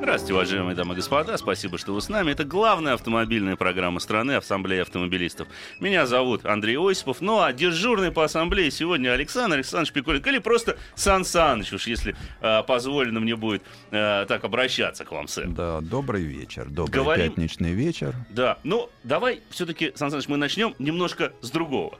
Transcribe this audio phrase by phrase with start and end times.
[0.00, 1.36] Здравствуйте, уважаемые дамы и господа.
[1.36, 2.30] Спасибо, что вы с нами.
[2.30, 5.48] Это главная автомобильная программа страны Ассамблея автомобилистов.
[5.80, 7.20] Меня зовут Андрей Осипов.
[7.20, 10.26] Ну а дежурный по ассамблее сегодня Александр Александрович Пикулик.
[10.28, 15.26] Или просто Сан Саныч, уж если э, позволено мне будет э, так обращаться к вам,
[15.26, 15.48] сэр.
[15.48, 16.66] Да, добрый вечер.
[16.66, 18.14] Добрый Говорим- пятничный вечер.
[18.30, 21.98] Да, ну давай все-таки, Сан Саныч, мы начнем немножко с другого.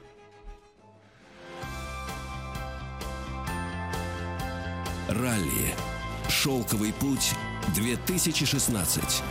[5.09, 5.75] Ралли.
[6.29, 7.33] Шелковый путь
[7.75, 9.23] 2016.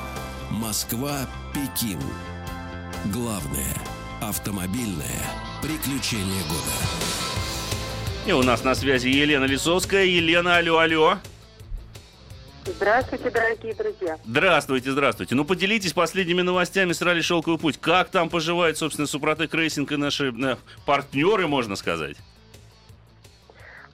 [0.51, 1.99] Москва, Пекин.
[3.13, 3.73] Главное
[4.21, 5.21] автомобильное
[5.61, 7.27] приключение года.
[8.25, 10.03] И у нас на связи Елена Лисовская.
[10.03, 11.17] Елена, алло, алло.
[12.65, 14.17] Здравствуйте, дорогие друзья.
[14.25, 15.35] Здравствуйте, здравствуйте.
[15.35, 17.77] Ну, поделитесь последними новостями с ралли «Шелковый путь».
[17.79, 22.17] Как там поживает, собственно, Супротек Racing и наши э, партнеры, можно сказать?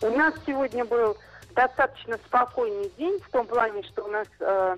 [0.01, 1.15] У нас сегодня был
[1.53, 4.75] достаточно спокойный день в том плане, что у нас э,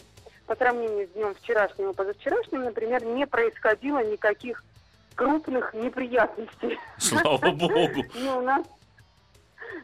[0.47, 4.63] по сравнению с днем вчерашним и позавчерашним, например, не происходило никаких
[5.15, 6.77] крупных неприятностей.
[6.97, 8.03] Слава богу.
[8.15, 8.65] Ни у нас,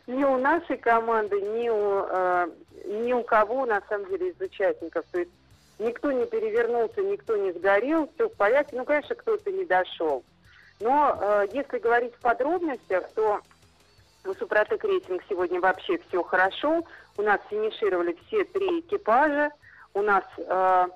[0.07, 2.49] ни у нашей команды, ни у, э,
[2.85, 5.05] ни у кого, на самом деле, из участников.
[5.11, 5.31] То есть
[5.79, 8.75] никто не перевернулся, никто не сгорел, все в порядке.
[8.77, 10.23] Ну, конечно, кто-то не дошел.
[10.79, 13.41] Но э, если говорить в подробностях, то
[14.25, 16.83] у Супротек Рейтинг сегодня вообще все хорошо.
[17.17, 19.51] У нас финишировали все три экипажа.
[19.93, 20.87] У нас, э,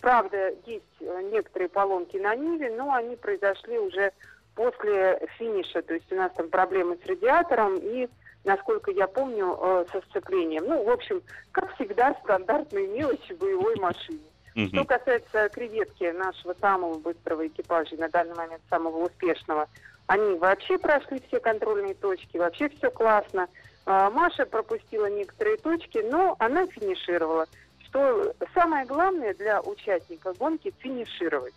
[0.00, 4.12] правда, есть э, некоторые поломки на Ниве, но они произошли уже
[4.54, 5.82] после финиша.
[5.82, 8.08] То есть у нас там проблемы с радиатором и,
[8.44, 10.66] насколько я помню, э, со сцеплением.
[10.66, 11.22] Ну, в общем,
[11.52, 14.20] как всегда, стандартные мелочи боевой машины.
[14.68, 19.66] Что касается креветки нашего самого быстрого экипажа, на данный момент самого успешного,
[20.06, 23.48] они вообще прошли все контрольные точки, вообще все классно.
[23.86, 27.46] А, Маша пропустила некоторые точки, но она финишировала.
[27.84, 31.54] Что самое главное для участника гонки– финишировать.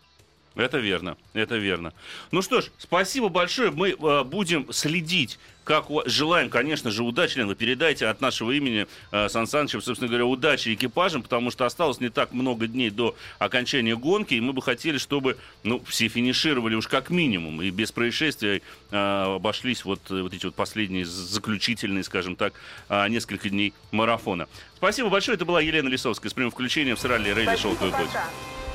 [0.55, 1.93] Это верно, это верно.
[2.31, 3.71] Ну что ж, спасибо большое.
[3.71, 7.37] Мы э, будем следить, как у- желаем, конечно же, удачи.
[7.37, 11.65] Лен, вы передайте от нашего имени э, Сан Санычу, собственно говоря, удачи экипажам, потому что
[11.65, 16.07] осталось не так много дней до окончания гонки, и мы бы хотели, чтобы ну, все
[16.07, 21.03] финишировали уж как минимум, и без происшествий э, обошлись вот, э, вот эти вот последние
[21.05, 22.53] заключительные, скажем так,
[22.87, 24.47] э, несколько дней марафона.
[24.77, 25.35] Спасибо большое.
[25.35, 28.11] Это была Елена Лисовская с прямым включением в Сралли Рейди Спасибо, Шелковый путь.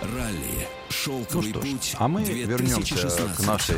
[0.02, 0.66] Ралли.
[0.88, 3.36] Ну Шелковый что ж, путь а мы вернемся 2016.
[3.36, 3.76] к нашей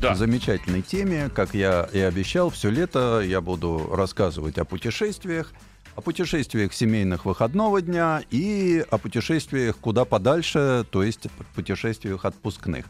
[0.00, 0.14] Да.
[0.14, 1.28] замечательной теме.
[1.34, 5.52] Как я и обещал, все лето я буду рассказывать о путешествиях,
[5.96, 12.86] о путешествиях семейных выходного дня и о путешествиях куда подальше, то есть путешествиях отпускных.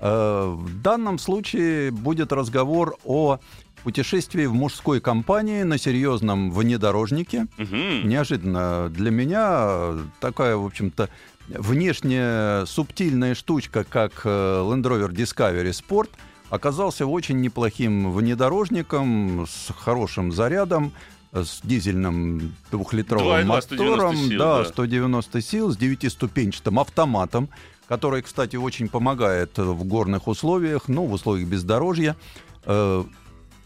[0.00, 3.38] Э, В данном случае будет разговор о
[3.84, 7.46] путешествии в мужской компании на серьезном внедорожнике.
[7.58, 8.08] Мгм.
[8.08, 11.08] Неожиданно для меня такая, в общем-то,
[11.48, 16.10] внешне субтильная штучка, как э, Land Rover Discovery Sport,
[16.50, 20.92] оказался очень неплохим внедорожником с хорошим зарядом,
[21.32, 24.64] с дизельным двухлитровым 2,2, 190 мотором, сил, да, да.
[24.64, 27.48] 190 сил, с девятиступенчатым автоматом,
[27.86, 32.16] который, кстати, очень помогает в горных условиях, ну, в условиях бездорожья.
[32.64, 33.04] Э,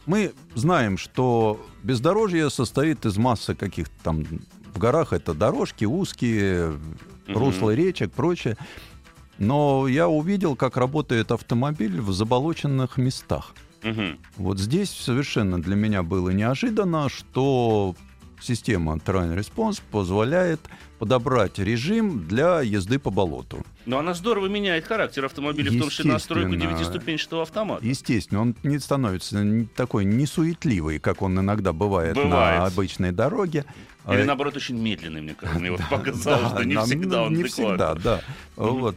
[0.06, 4.24] мы знаем, что бездорожье состоит из массы каких-то там
[4.74, 6.78] в горах это дорожки узкие,
[7.26, 7.38] Мгм.
[7.38, 8.56] русла речек, прочее.
[9.38, 13.54] Но я увидел, как работает автомобиль в заболоченных местах.
[13.82, 14.18] Мгм.
[14.36, 17.96] Вот здесь совершенно для меня было неожиданно, что
[18.42, 20.60] система Train Response позволяет
[20.98, 23.64] подобрать режим для езды по болоту.
[23.86, 27.84] Но она здорово меняет характер автомобиля, в том числе настройку девятиступенчатого автомата.
[27.84, 29.44] Естественно, он не становится
[29.74, 32.60] такой несуетливый, как он иногда бывает, Бывает.
[32.60, 33.64] на обычной дороге.
[34.08, 35.60] Или А, наоборот очень медленный, мне кажется.
[35.60, 38.20] Мне вот показалось, что не всегда он Не всегда, да.
[38.56, 38.96] Вот.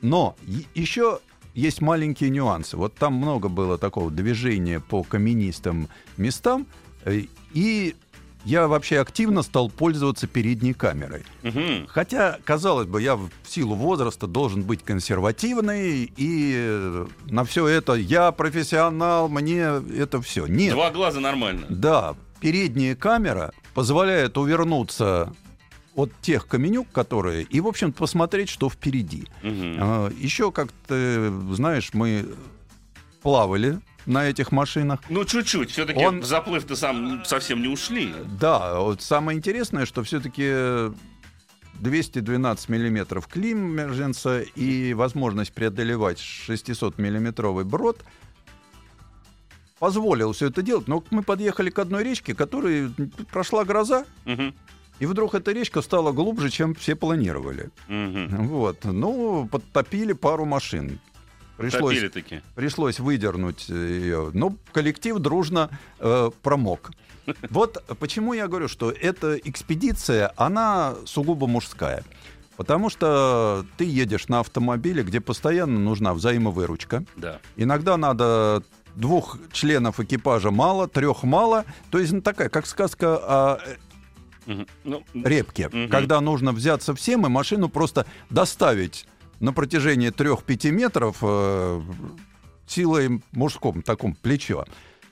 [0.00, 0.36] Но
[0.74, 1.20] еще
[1.54, 2.76] есть маленькие нюансы.
[2.76, 6.66] Вот там много было такого движения по каменистым местам,
[7.04, 7.22] э,
[7.54, 7.96] и
[8.46, 11.24] я вообще активно стал пользоваться передней камерой.
[11.42, 11.88] Мгм.
[11.88, 18.30] Хотя, казалось бы, я в силу возраста должен быть консервативный, и на все это я
[18.30, 19.62] профессионал, мне
[19.98, 20.46] это все.
[20.46, 20.74] Нет.
[20.74, 21.66] Два глаза нормально.
[21.68, 25.32] Да, передняя камера позволяет увернуться
[25.96, 29.26] от тех каменюк, которые, и, в общем посмотреть, что впереди.
[29.42, 29.76] Мгм.
[29.80, 32.26] А, Еще, как ты знаешь, мы
[33.22, 35.00] плавали на этих машинах.
[35.08, 35.70] Ну, чуть-чуть.
[35.70, 38.14] Все-таки Он- в заплыв-то сам совсем не ушли.
[38.40, 40.92] Да, вот самое интересное, что все-таки
[41.80, 48.02] 212 миллиметров климмерженса и возможность преодолевать 600-миллиметровый брод
[49.78, 50.88] позволил все это делать.
[50.88, 52.90] Но мы подъехали к одной речке, которой
[53.30, 54.54] прошла гроза, Мгм.
[55.00, 57.70] и вдруг эта речка стала глубже, чем все планировали.
[57.88, 58.46] Мгм.
[58.48, 58.84] Вот.
[58.84, 60.98] Ну, подтопили пару машин.
[61.56, 61.98] Пришлось,
[62.54, 64.30] пришлось выдернуть ее.
[64.32, 66.90] Но коллектив дружно э, промок.
[67.50, 72.04] Вот почему я говорю, что эта экспедиция, она сугубо мужская.
[72.56, 77.04] Потому что ты едешь на автомобиле, где постоянно нужна взаимовыручка.
[77.16, 77.40] Да.
[77.56, 78.62] Иногда надо
[78.94, 81.64] двух членов экипажа мало, трех мало.
[81.90, 83.58] То есть ну, такая, как сказка о.
[84.84, 85.88] Ну, репке, Мгм.
[85.88, 89.04] когда нужно взяться всем и машину просто доставить
[89.40, 91.80] на протяжении 3-5 метров э,
[92.66, 94.64] силой мужском таком плечо.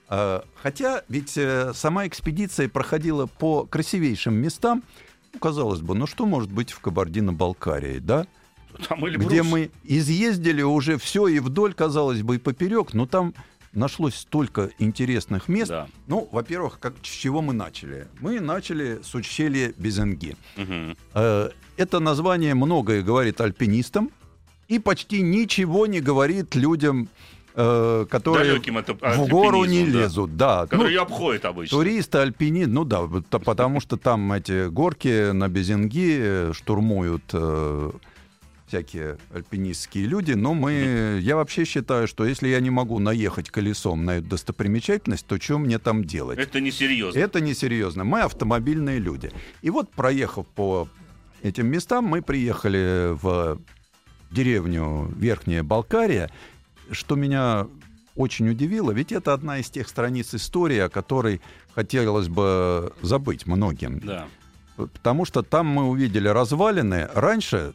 [0.09, 4.83] Э, хотя ведь э, сама экспедиция проходила по красивейшим местам.
[5.33, 8.27] Ну, казалось бы, ну что может быть в Кабардино-Балкарии, да?
[8.89, 13.35] там где мы изъездили уже все и вдоль, казалось бы, и поперек, но там
[13.73, 15.71] нашлось столько интересных мест.
[15.71, 15.89] Да.
[16.07, 18.09] Ну, во-первых, как, с чего мы начали?
[18.21, 20.37] Мы начали с ущелья Безенги.
[21.15, 24.11] Э, Это название многое говорит альпинистам
[24.69, 27.09] и почти ничего не говорит людям,
[27.55, 29.91] э, которые Далеким от, от в гору не да.
[29.91, 30.37] лезут.
[30.37, 30.61] Да.
[30.63, 31.77] Ну, Которые ее обходят обычно.
[31.77, 37.91] Туристы, альпини, ну да, потому что там эти горки на Безенги э, штурмуют э,
[38.67, 44.05] всякие альпинистские люди, но мы, я вообще считаю, что если я не могу наехать колесом
[44.05, 46.39] на эту достопримечательность, то что мне там делать?
[46.39, 47.19] Это несерьезно.
[47.19, 48.05] Это несерьезно.
[48.05, 49.31] Мы автомобильные люди.
[49.63, 50.89] И вот, проехав по
[51.45, 53.59] этим местам, мы приехали в
[54.31, 56.31] деревню Верхняя Балкария,
[56.91, 57.67] что меня
[58.17, 61.41] очень удивило, ведь это одна из тех страниц истории, о которой
[61.75, 64.01] хотелось бы забыть многим.
[64.01, 64.27] Да.
[64.77, 67.09] Потому что там мы увидели развалины.
[67.15, 67.75] Раньше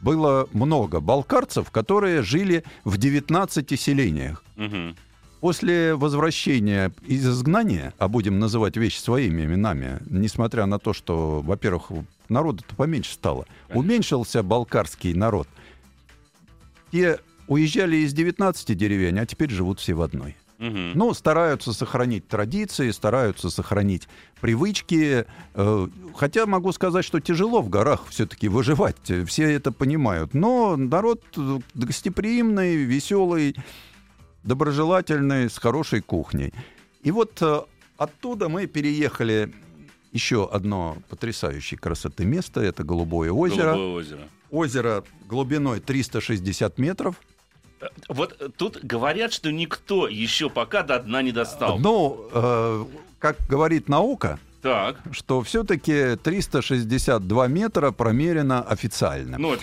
[0.00, 4.42] было много балкарцев, которые жили в 19 селениях.
[4.56, 4.96] Мгм.
[5.40, 11.90] После возвращения из изгнания, а будем называть вещи своими именами, несмотря на то, что, во-первых,
[12.32, 15.48] народу-то поменьше стало, уменьшился балкарский народ.
[16.90, 20.36] Те уезжали из 19 деревень, а теперь живут все в одной.
[20.58, 20.92] Мгм.
[20.94, 24.06] Ну, стараются сохранить традиции, стараются сохранить
[24.40, 25.26] привычки.
[25.54, 29.10] Э, Хотя могу сказать, что тяжело в горах все-таки выживать.
[29.10, 30.34] э, Все это понимают.
[30.34, 33.56] Но народ э, гостеприимный, веселый,
[34.44, 36.52] доброжелательный, с хорошей кухней.
[37.02, 37.42] И вот
[37.96, 39.52] оттуда мы переехали
[40.12, 42.60] еще одно потрясающей красоты место.
[42.60, 43.72] Это Голубое озеро.
[43.72, 44.28] Голубое озеро.
[44.50, 47.16] Озеро глубиной 360 метров.
[47.80, 51.78] Э, Вот э, тут говорят, что никто еще пока до дна не достал.
[51.78, 52.84] Ну, э,
[53.18, 55.00] как говорит наука, Так.
[55.12, 59.38] что все-таки 362 метра промерено официально.
[59.38, 59.56] Ну,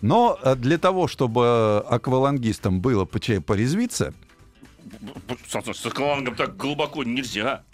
[0.00, 4.14] Но э, для того, чтобы аквалангистам было по порезвиться,
[5.48, 7.64] Саныч, с аквалангом так глубоко нельзя.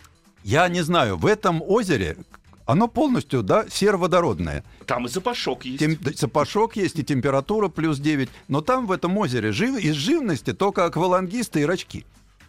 [0.45, 2.17] Я не знаю, в этом озере
[2.65, 4.63] оно полностью, да, сероводородное.
[4.87, 5.79] Там и запашок есть.
[5.81, 8.29] Тем- запашок есть и температура плюс 9.
[8.49, 12.05] Но там в этом озере жив, из живности только аквалангисты и рачки.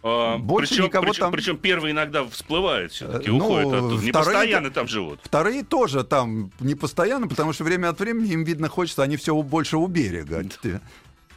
[0.06, 4.04] А, больше причем, никого причем, там- причем первые иногда всплывают все-таки, Э, ну, уходят оттуда.
[4.04, 5.20] Не вторые- постоянно там живут.
[5.22, 9.34] Вторые тоже там не постоянно, потому что время от времени им, видно, хочется, они все
[9.42, 10.44] больше у берега.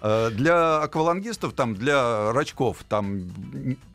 [0.01, 3.22] Э, Для аквалангистов, там, для рачков там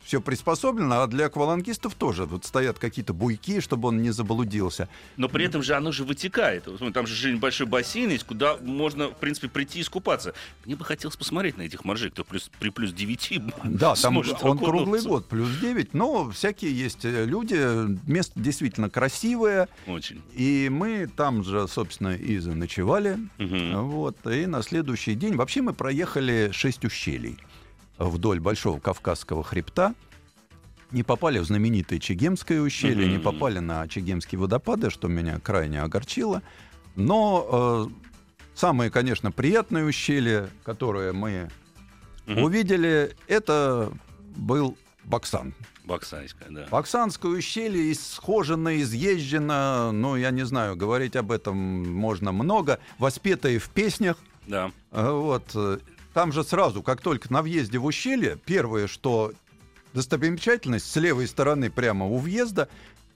[0.05, 2.25] все приспособлено, а для аквалангистов тоже.
[2.25, 4.89] Вот стоят какие-то буйки, чтобы он не заблудился.
[5.17, 6.69] Но при этом же оно же вытекает.
[6.93, 10.35] Там же небольшой бассейн есть, куда можно, в принципе, прийти и искупаться.
[10.65, 14.59] Мне бы хотелось посмотреть на этих моржей, кто плюс, при плюс 9 Да, там он
[14.59, 15.95] круглый год, плюс 9.
[15.95, 17.57] Но всякие есть э, люди,
[18.07, 19.69] место действительно красивое.
[19.87, 20.23] Очень.
[20.33, 23.19] И мы там же, собственно, и заночевали.
[23.39, 23.89] Мгм.
[23.89, 27.39] Вот, и на следующий день вообще мы проехали шесть ущелий
[28.09, 29.95] вдоль Большого Кавказского хребта.
[30.91, 33.23] Не попали в знаменитое Чегемское ущелье, не Мгм.
[33.25, 36.43] попали на Чегемские водопады, что меня крайне огорчило.
[36.97, 38.11] Но э,
[38.55, 41.51] самое, конечно, приятное ущелье, которое мы
[42.27, 42.43] Мгм.
[42.43, 43.91] увидели, это
[44.37, 45.55] был Баксан.
[45.85, 46.67] Баксайская, да.
[46.71, 53.69] Баксанское ущелье исхожено, изъезжено, ну, я не знаю, говорить об этом можно много, воспетое в
[53.71, 54.17] песнях.
[54.47, 54.71] Да.
[54.93, 55.57] А, Вот.
[56.15, 59.33] Там же сразу, как только на въезде в ущелье, первое, что
[59.95, 62.69] достопримечательность с левой стороны прямо у въезда,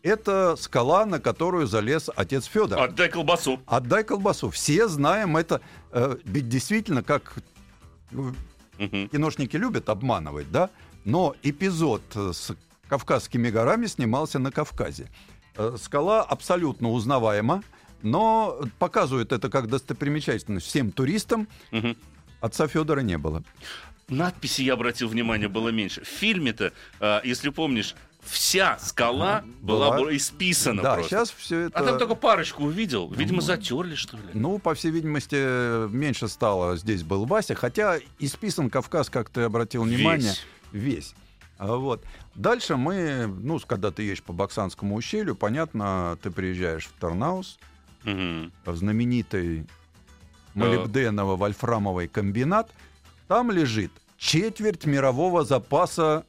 [0.03, 2.81] Это скала, на которую залез отец Федор.
[2.81, 3.59] Отдай колбасу.
[3.67, 4.51] Отдай колбасу.
[4.51, 5.61] Все знаем это.
[5.91, 7.35] Э, ведь действительно, как
[8.13, 8.37] Мгм.
[9.09, 10.71] киношники любят обманывать, да?
[11.05, 12.53] Но эпизод с
[12.89, 15.09] Кавказскими горами снимался на Кавказе.
[15.57, 17.65] Э, Скала абсолютно узнаваема,
[18.03, 21.49] но показывают это как достопримечательность всем туристам.
[21.73, 21.97] Мгм.
[22.41, 23.43] Отца Федора не было.
[24.09, 26.03] Надписи, я обратил внимание, было меньше.
[26.05, 30.15] В фильме-то, а, если помнишь, вся скала была, Была.
[30.17, 31.11] исписана да, просто.
[31.11, 31.79] сейчас все это...
[31.79, 33.11] А там только парочку увидел.
[33.13, 34.23] Видимо, затерли, что ли.
[34.35, 36.77] Ну, по всей видимости, меньше стало.
[36.77, 40.35] Здесь был Вася, хотя исписан Кавказ, как ты обратил внимание,
[40.73, 40.83] Весь.
[40.85, 41.15] весь.
[41.59, 42.05] А Вот.
[42.35, 47.59] Дальше мы, ну, когда ты едешь по Баксанскому ущелью, понятно, ты приезжаешь в Тарнаус,
[48.05, 48.53] Мгм.
[48.65, 49.67] в знаменитый.
[50.57, 52.71] Молибденово-вольфрамовый комбинат.
[53.29, 56.25] Там лежит четверть мирового запаса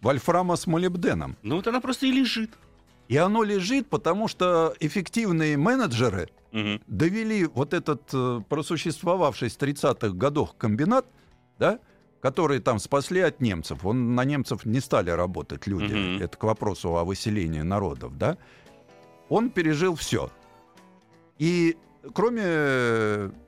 [0.00, 1.36] вольфрама с молибденом.
[1.42, 2.50] Ну, вот она просто и лежит.
[3.08, 6.80] И оно лежит, потому что эффективные менеджеры Мгм.
[6.86, 11.06] довели вот этот э, просуществовавший с 30-х годов комбинат,
[11.58, 11.78] да,
[12.20, 13.84] который там спасли от немцев.
[13.84, 15.92] Он на немцев не стали работать люди.
[15.94, 16.22] Мгм.
[16.22, 18.38] Это к вопросу о выселении народов, да.
[19.28, 20.30] Он пережил все.
[21.38, 21.76] И
[22.14, 23.45] кроме э, 20 лет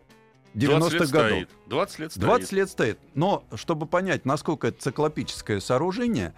[0.58, 1.08] 90-х годов.
[1.08, 1.50] стоит.
[1.66, 2.24] 20 лет стоит.
[2.24, 2.98] 20 лет стоит.
[3.14, 6.34] Но чтобы понять, насколько это циклопическое сооружение,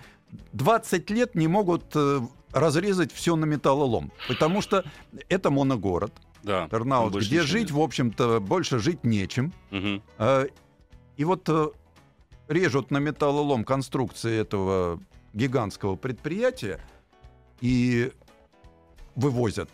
[0.52, 2.20] 20 лет не могут э,
[2.52, 4.12] разрезать все на металлолом.
[4.28, 4.84] Потому что
[5.28, 6.12] это моногород.
[6.42, 6.68] Да.
[7.12, 7.70] Больше где жить, нет.
[7.72, 9.52] в общем-то, больше жить нечем.
[9.70, 10.02] Мгм.
[10.18, 10.46] Э,
[11.16, 11.68] И вот э,
[12.48, 15.00] режут на металлолом конструкции этого
[15.34, 16.80] гигантского предприятия
[17.60, 18.10] и
[19.14, 19.68] вывозят.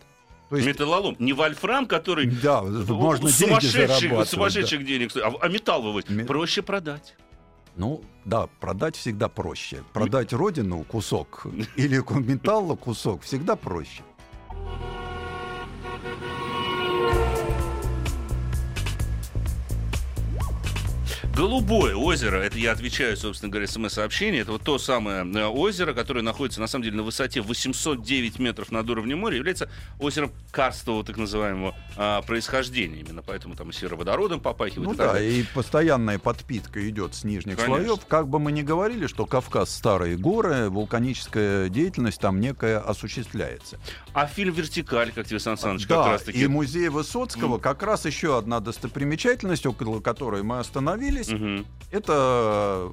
[0.48, 1.16] То есть, Металлолом.
[1.18, 6.10] Не вольфрам, который да, можно сумасшедших, сумасшедших денег стоит, а, а металл вывозить.
[6.10, 7.16] Ме- Проще продать.
[7.74, 9.82] Ну, да, продать всегда проще.
[9.92, 14.02] Продать родину кусок или металла кусок всегда проще.
[21.36, 26.22] Голубое озеро, это я отвечаю, собственно говоря, смс-сообщение, это вот то самое э, озеро, которое
[26.22, 29.68] находится, на самом деле, на высоте 809 метров над уровнем моря, является
[30.00, 33.00] озером карстового, так называемого, а, происхождения.
[33.00, 34.88] Именно поэтому там и сероводородом попахивает.
[34.88, 37.84] Ну и да, и постоянная подпитка идет с нижних Конечно.
[37.84, 38.06] слоев.
[38.06, 43.78] Как бы мы ни говорили, что Кавказ старые горы, вулканическая деятельность там некая осуществляется.
[44.14, 46.38] А фильм «Вертикаль», как тебе, Сан Саныч, как да, раз таки...
[46.38, 51.25] и музей Высоцкого как раз еще одна достопримечательность, около которой мы остановились.
[51.28, 51.66] Мгм.
[51.90, 52.90] Это,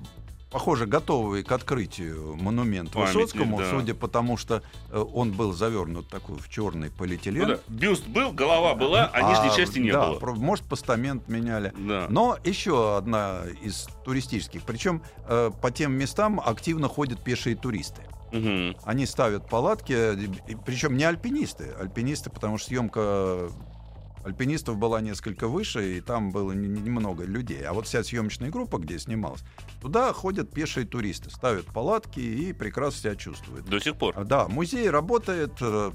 [0.52, 3.70] похоже, готовый к открытию монумент Памятник, Высоцкому, да.
[3.72, 4.62] судя по тому, что
[4.92, 7.48] э, он был завернут такой в черный Ну полиэтилен.
[7.48, 10.34] да, бюст был, голова была, а нижней части не да, было.
[10.36, 11.74] может, постамент меняли.
[11.78, 12.06] Да.
[12.10, 14.62] Но еще одна из туристических.
[14.63, 18.04] Причем э, по тем местам активно ходят пешие туристы.
[18.32, 18.75] Мгм.
[18.84, 20.18] Они ставят палатки,
[20.66, 21.74] причем не альпинисты.
[21.80, 23.50] Альпинисты, потому что съемка
[24.24, 27.62] альпинистов была несколько выше, и там было не- не- немного людей.
[27.63, 29.44] А вот вся съемочная группа, где снималась,
[29.82, 33.65] туда ходят пешие туристы, ставят палатки и прекрасно себя чувствуют.
[33.65, 34.24] До сих пор.
[34.25, 35.53] Да, музей работает.
[35.62, 35.92] э,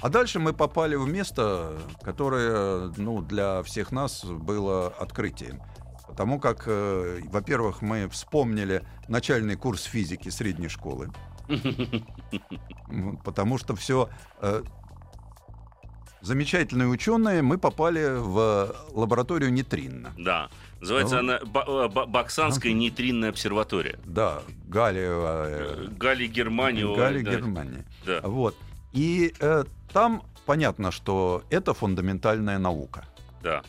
[0.00, 5.60] А дальше мы попали в место, которое ну, для всех нас было открытием.
[6.06, 11.10] Потому как, э, во-первых, мы вспомнили начальный курс физики средней школы.
[13.24, 14.08] Потому что все
[16.24, 20.12] замечательные ученые, мы попали в лабораторию нейтрино.
[20.18, 20.48] Да.
[20.80, 21.20] Называется Ну.
[21.20, 23.98] она э, Ба- Баксанская нейтринная обсерватория.
[24.04, 26.94] Да, Галия, Э, Гали Германию.
[26.94, 27.30] Галия да.
[27.30, 27.84] Германия.
[28.06, 28.20] Да.
[28.22, 28.54] Вот.
[28.92, 33.04] И э, там понятно, что это фундаментальная наука.
[33.42, 33.62] Да.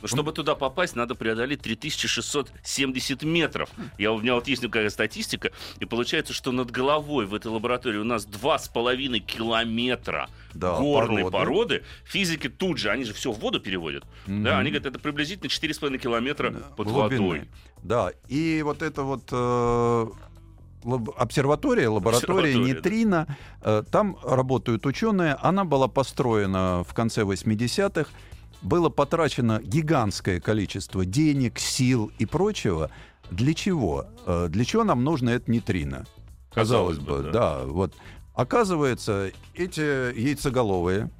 [0.00, 3.68] Но чтобы туда попасть, надо преодолеть 3670 метров.
[3.98, 5.50] Я, у меня вот есть такая статистика,
[5.80, 11.32] и получается, что над головой в этой лаборатории у нас 2,5 километра Да, горной породы.
[11.32, 11.82] породы.
[12.04, 14.04] Физики тут же, они же все в воду переводят.
[14.26, 14.44] Мгм.
[14.44, 17.20] Да, они говорят, это приблизительно 4,5 километра Да, под глубины.
[17.22, 17.48] водой.
[17.82, 20.06] Да, и вот это вот э,
[20.84, 22.60] лаб- обсерватория, лаборатория Обсерватория, да.
[22.60, 25.34] нейтрино, э, там работают ученые.
[25.42, 28.10] Она была построена в конце 80-х.
[28.62, 32.90] Было потрачено гигантское количество денег, сил и прочего.
[33.30, 34.06] Для чего?
[34.26, 36.06] Э, Для чего нам нужно это нейтрино?
[36.52, 37.30] Казалось Казалось бы, бы, да.
[37.30, 37.64] да.
[37.64, 37.94] Вот.
[38.34, 41.10] Оказывается, эти яйцеголовые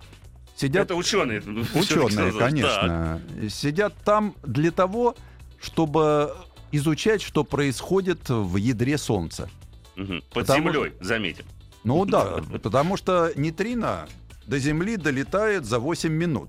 [0.57, 1.41] сидят Это ученые.
[1.75, 5.15] Ученые, конечно, сидят там для того,
[5.61, 6.35] чтобы
[6.73, 9.49] изучать, что происходит в ядре Солнца.
[9.97, 11.45] Под Потому землей, заметим.
[11.85, 14.09] Ну да, потому что нейтрино
[14.47, 16.49] до Земли долетает за 8 минут.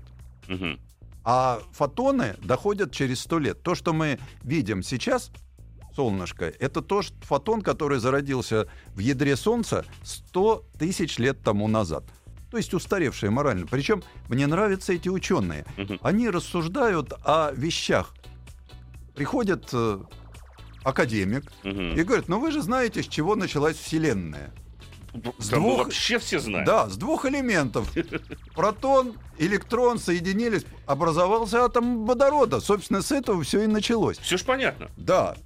[0.50, 0.80] Мгм.
[1.24, 3.62] А фотоны доходят через 100 лет.
[3.62, 5.30] То, что мы видим сейчас,
[5.94, 12.04] солнышко, это то что фотон, который зародился в ядре Солнца 100 тысяч лет тому назад.
[12.50, 13.66] То есть устаревшие морально.
[13.66, 15.64] Причем мне нравятся эти ученые.
[15.76, 16.00] Мгм.
[16.02, 18.12] Они рассуждают о вещах.
[19.14, 20.00] Приходит э,
[20.82, 21.92] академик Мгм.
[21.94, 24.52] и говорит, ну вы же знаете, с чего началась Вселенная.
[25.38, 26.66] С Там двух- вообще все знают.
[26.66, 27.90] Да, с двух элементов.
[28.54, 32.60] Протон, электрон соединились, образовался атом водорода.
[32.60, 34.18] Собственно, с этого все и началось.
[34.18, 34.90] Все ж понятно.
[34.96, 35.36] Да.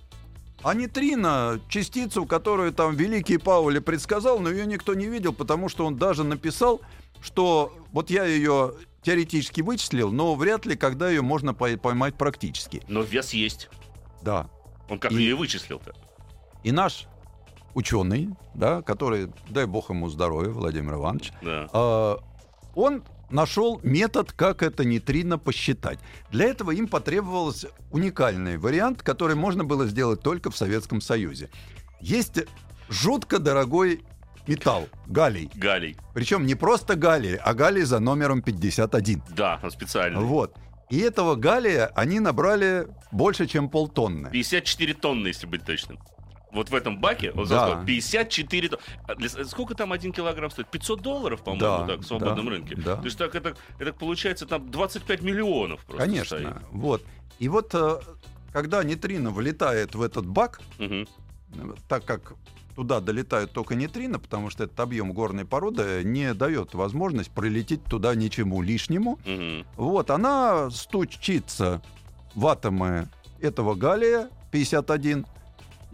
[0.62, 5.84] А нейтрино, частицу, которую там великий Паули предсказал, но ее никто не видел, потому что
[5.86, 6.80] он даже написал,
[7.20, 12.82] что вот я ее теоретически вычислил, но вряд ли когда ее можно пой- поймать практически.
[12.88, 13.68] Но вес есть.
[14.22, 14.48] Да.
[14.88, 15.92] Он как И- ее вычислил-то.
[16.62, 17.06] И наш
[17.74, 21.68] ученый, да, который, дай бог ему здоровья, Владимир Иванович, Да.
[21.72, 22.18] а,
[22.74, 25.98] он нашел метод, как это нейтрино посчитать.
[26.30, 31.50] Для этого им потребовался уникальный вариант, который можно было сделать только в Советском Союзе.
[32.00, 32.40] Есть
[32.88, 34.04] жутко дорогой
[34.46, 35.50] металл, галлий.
[35.54, 35.96] Галей.
[36.12, 39.22] Причем не просто галлий, а галлий за номером 51.
[39.30, 40.20] Да, специально.
[40.20, 40.54] Вот.
[40.90, 44.30] И этого галлия они набрали больше, чем полтонны.
[44.30, 45.98] 54 тонны, если быть точным.
[46.54, 47.66] Вот в этом баке он Да.
[47.66, 47.86] за сколько?
[47.86, 48.80] 54 тонны.
[49.06, 50.68] А Сколько там один килограмм стоит?
[50.68, 52.76] 500 долларов, по-моему, Да, так, в свободном да, рынке.
[52.76, 52.96] да.
[52.96, 56.38] То есть так это, это получается там 25 миллионов просто Конечно.
[56.38, 56.56] стоит.
[56.70, 57.02] Вот.
[57.40, 57.98] И вот э,
[58.52, 61.06] когда нейтрино вылетает в этот бак, Мгм.
[61.88, 62.34] так как
[62.76, 68.14] туда долетают только нейтрино, потому что этот объем горной породы не дает возможность прилететь туда
[68.14, 69.18] ничему лишнему.
[69.24, 69.66] Мгм.
[69.76, 71.82] Вот, она стучится
[72.34, 73.08] в атомы
[73.40, 75.26] этого галлия 51,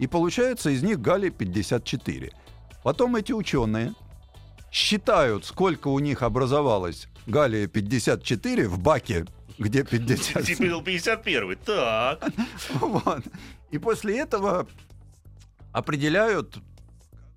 [0.01, 2.31] и получается из них галлий 54.
[2.83, 3.93] Потом эти ученые
[4.71, 9.25] считают, сколько у них образовалось галлия 54 в баке,
[9.59, 10.43] где 50.
[10.43, 12.23] Теперь был 51 Так.
[12.79, 13.23] Вот.
[13.69, 14.67] И после этого
[15.71, 16.57] определяют,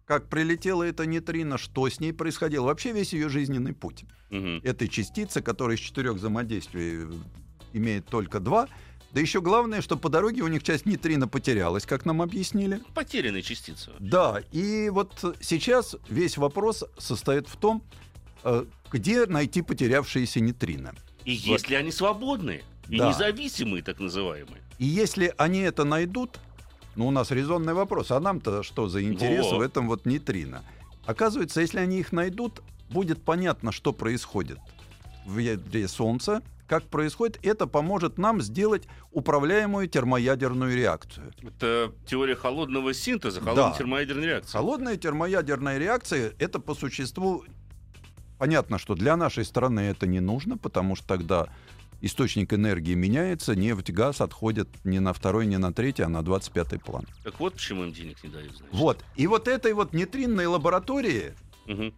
[0.07, 2.65] как прилетела эта нейтрино, что с ней происходило.
[2.65, 4.05] Вообще весь ее жизненный путь.
[4.31, 4.63] Мгм.
[4.65, 7.09] Этой частицы, которая из четырех взаимодействий
[7.75, 8.69] имеет только два.
[9.15, 12.81] Да еще главное, что по дороге у них часть нейтрино потерялась, как нам объяснили.
[12.95, 13.93] Потерянная частица.
[14.01, 17.85] Да, и вот сейчас весь вопрос состоит в том,
[18.43, 20.95] э, где найти потерявшиеся нейтрино.
[21.25, 23.11] И если они свободные и Да.
[23.11, 24.61] независимые, так называемые.
[24.79, 26.41] И если они это найдут,
[26.97, 29.59] ну, у нас резонный вопрос, а нам-то что за интерес Во.
[29.59, 30.65] в этом вот нейтрино?
[31.07, 34.59] Оказывается, если они их найдут, будет понятно, что происходит
[35.25, 41.33] в ядре Солнца, как происходит, это поможет нам сделать управляемую термоядерную реакцию.
[41.43, 43.79] Это теория холодного синтеза, холодной Да.
[43.79, 44.53] термоядерной реакции.
[44.53, 47.45] Холодная термоядерная реакция— это по существу...
[48.39, 51.49] Понятно, что для нашей страны это не нужно, потому что тогда
[52.01, 56.79] источник энергии меняется, нефть, газ отходят не на второй, не на третий, а на 25-й
[56.79, 57.07] план.
[57.23, 58.75] Так вот почему им денег не дают, значит.
[58.75, 59.05] Вот.
[59.17, 61.33] И вот этой вот нейтринной лаборатории,
[61.67, 61.95] Мгм.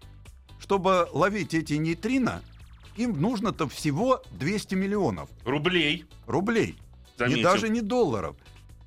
[0.60, 2.42] чтобы ловить эти нейтрино,
[2.96, 6.04] им нужно-то всего 200 миллионов Рублей.
[6.26, 6.76] рублей.
[7.16, 7.40] Заметим.
[7.40, 8.36] И даже не долларов.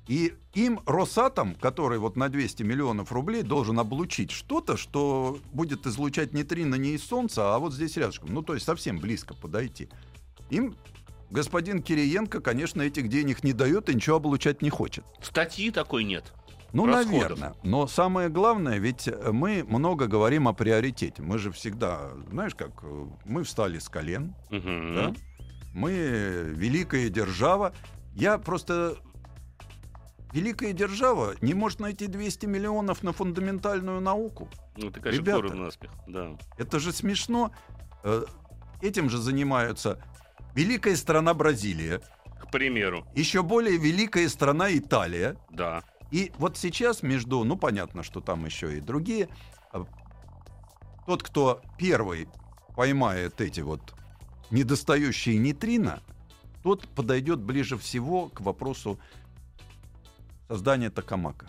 [0.06, 6.32] И им Росатом, который вот на 200 миллионов рублей должен облучить что-то, что будет излучать
[6.32, 8.34] нейтрино не из Солнца, а вот здесь рядышком.
[8.34, 9.88] Ну, то есть совсем близко подойти.
[10.50, 10.76] Им
[11.30, 15.04] господин Кириенко, конечно, этих денег не дает и ничего облучать не хочет.
[15.22, 16.32] Статьи такой нет.
[16.72, 17.10] Ну, Расходов.
[17.12, 17.54] наверное.
[17.64, 21.22] Но самое главное, ведь мы много говорим о приоритете.
[21.22, 24.94] Мы же всегда, знаешь, как э, мы встали с колен, Мгм.
[24.94, 25.12] да?
[25.74, 25.92] Мы
[26.54, 27.72] великая держава.
[28.14, 28.96] Я просто
[30.32, 34.48] великая держава не может найти 200 миллионов на фундаментальную науку.
[34.76, 35.54] Ну, ты, конечно, Ребята.
[35.54, 35.90] наспех.
[36.06, 36.36] Да.
[36.56, 37.52] Это же смешно.
[38.04, 38.24] Э,
[38.82, 39.98] Этим же занимаются
[40.54, 42.00] великая страна Бразилия,
[42.40, 43.04] К примеру.
[43.14, 45.36] еще более великая страна Италия.
[45.50, 45.82] Да.
[46.10, 49.28] И вот сейчас между, ну понятно, что там еще и другие,
[49.72, 49.84] а,
[51.06, 52.28] тот, кто первый
[52.74, 53.94] поймает эти вот
[54.50, 56.02] недостающие нейтрино,
[56.62, 58.98] тот подойдет ближе всего к вопросу
[60.48, 61.48] создания токамака.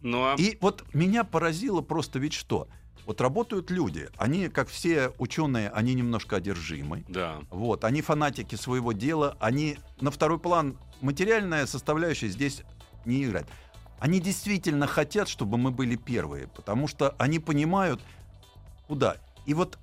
[0.00, 2.68] Ну, а И вот меня поразило просто ведь что?
[3.06, 7.04] Вот работают люди, они, как все ученые, они немножко одержимы.
[7.08, 7.40] да.
[7.50, 12.62] Вот, они фанатики своего дела, они на второй план материальная составляющая здесь
[13.04, 13.46] не играет.
[14.04, 18.02] Они действительно хотят, чтобы мы были первые, потому что они понимают,
[18.86, 19.16] куда.
[19.46, 19.78] И вот,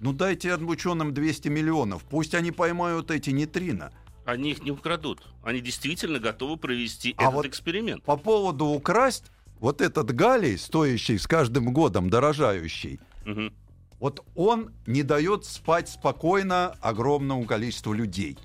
[0.00, 3.92] ну дайте ученым 200 миллионов, пусть они поймают эти нейтрино.
[4.24, 5.20] Они их не украдут.
[5.42, 8.04] Они действительно готовы провести А этот вот эксперимент.
[8.04, 9.24] По поводу украсть,
[9.60, 13.52] вот этот галлий, стоящий с каждым годом, дорожающий, Мгм.
[14.00, 18.38] вот он не дает спать спокойно огромному количеству людей.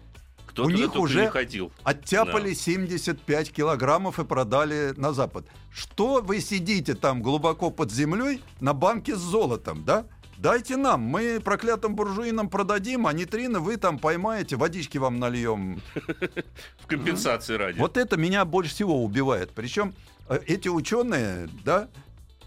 [0.53, 1.71] Кто У них уже ходил.
[1.83, 2.55] Оттяпали Да.
[2.55, 5.47] 75 килограммов и продали на Запад.
[5.73, 10.05] Что вы сидите там глубоко под землей на банке с золотом, да?
[10.37, 15.81] Дайте нам, мы проклятым буржуинам продадим, а нитрины вы там поймаете, водички вам нальем.
[16.79, 17.79] В компенсации ради.
[17.79, 19.51] Вот это меня больше всего убивает.
[19.55, 19.93] Причем
[20.29, 21.87] э, эти ученые, да,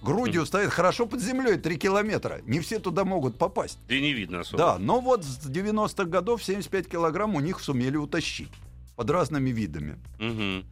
[0.07, 2.41] грудью стоят хорошо под землей 3 километра.
[2.45, 3.79] Не все туда могут попасть.
[3.89, 4.59] И не видно особо.
[4.59, 8.51] Да, но вот с 90-х годов 75 килограмм у них сумели утащить
[8.95, 9.99] под разными видами.
[10.19, 10.65] Мгм.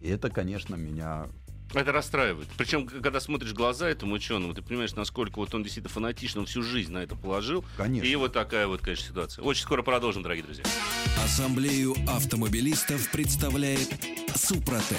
[0.00, 1.26] И это, конечно, меня...
[1.72, 2.46] Это расстраивает.
[2.56, 6.62] Причем, когда смотришь глаза этому ученому, ты понимаешь, насколько вот он действительно фанатично, он всю
[6.62, 7.64] жизнь на это положил.
[7.76, 8.06] Конечно.
[8.06, 9.42] И вот такая вот, конечно, ситуация.
[9.42, 10.64] Очень скоро продолжим, дорогие друзья.
[11.24, 13.88] Ассамблею автомобилистов представляет
[14.36, 14.98] Супротек.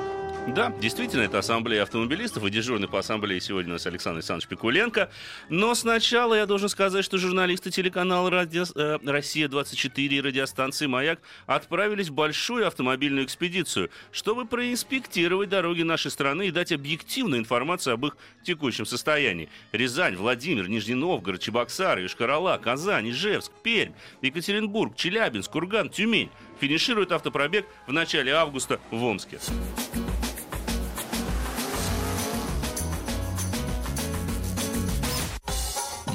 [0.53, 5.09] Да, действительно, это ассамблея автомобилистов, и дежурный по ассамблее сегодня у нас Александр Александрович Пикуленко.
[5.47, 12.09] Но сначала я должен сказать, что журналисты телеканала радио, э, «Россия-24» и радиостанции «Маяк» отправились
[12.09, 18.17] в большую автомобильную экспедицию, чтобы проинспектировать дороги нашей страны и дать объективную информацию об их
[18.43, 19.47] текущем состоянии.
[19.71, 27.65] Рязань, Владимир, Нижний Новгород, Чебоксар, Йошкар-Ола, Казань, Ижевск, Пермь, Екатеринбург, Челябинск, Курган, Тюмень финиширует автопробег
[27.87, 29.39] в начале августа в Омске.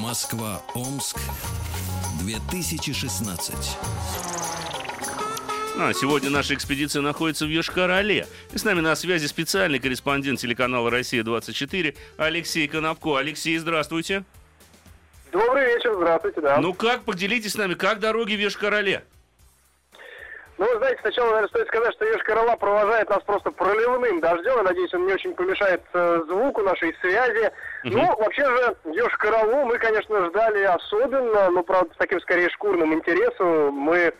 [0.07, 1.17] Москва-Омск
[2.21, 3.55] 2016.
[5.77, 8.25] А, сегодня наша экспедиция находится в Йошкар-Оле.
[8.53, 13.17] И с нами на связи специальный корреспондент телеканала «Россия-24» Алексей Конопко.
[13.17, 14.23] Алексей, здравствуйте.
[15.33, 16.61] Добрый вечер, здравствуйте, да.
[16.61, 19.01] Ну как, поделитесь с нами, как дороги в Йошкар-Оле?
[20.57, 24.57] Ну, вы знаете, сначала, наверное, стоит сказать, что Ешкарала провожает нас просто проливным дождем.
[24.57, 27.51] Я надеюсь, он не очень помешает э, звуку нашей связи.
[27.83, 33.73] Ну, вообще же, Ешкаралу мы, конечно, ждали особенно, но, правда, с таким, скорее, шкурным интересом.
[33.73, 34.13] Мы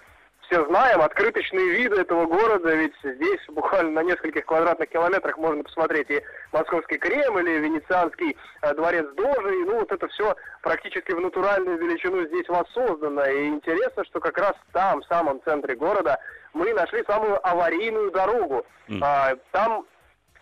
[0.47, 6.09] все знаем открыточные виды этого города, ведь здесь буквально на нескольких квадратных километрах можно посмотреть
[6.09, 11.19] и Московский Кремль, и Венецианский э, дворец Дожи, и, ну, вот это все практически в
[11.19, 13.25] натуральную величину здесь воссоздано.
[13.25, 16.19] И интересно, что как раз там, в самом центре города,
[16.53, 18.65] мы нашли самую аварийную дорогу.
[18.87, 19.03] Мгм.
[19.03, 19.85] А, там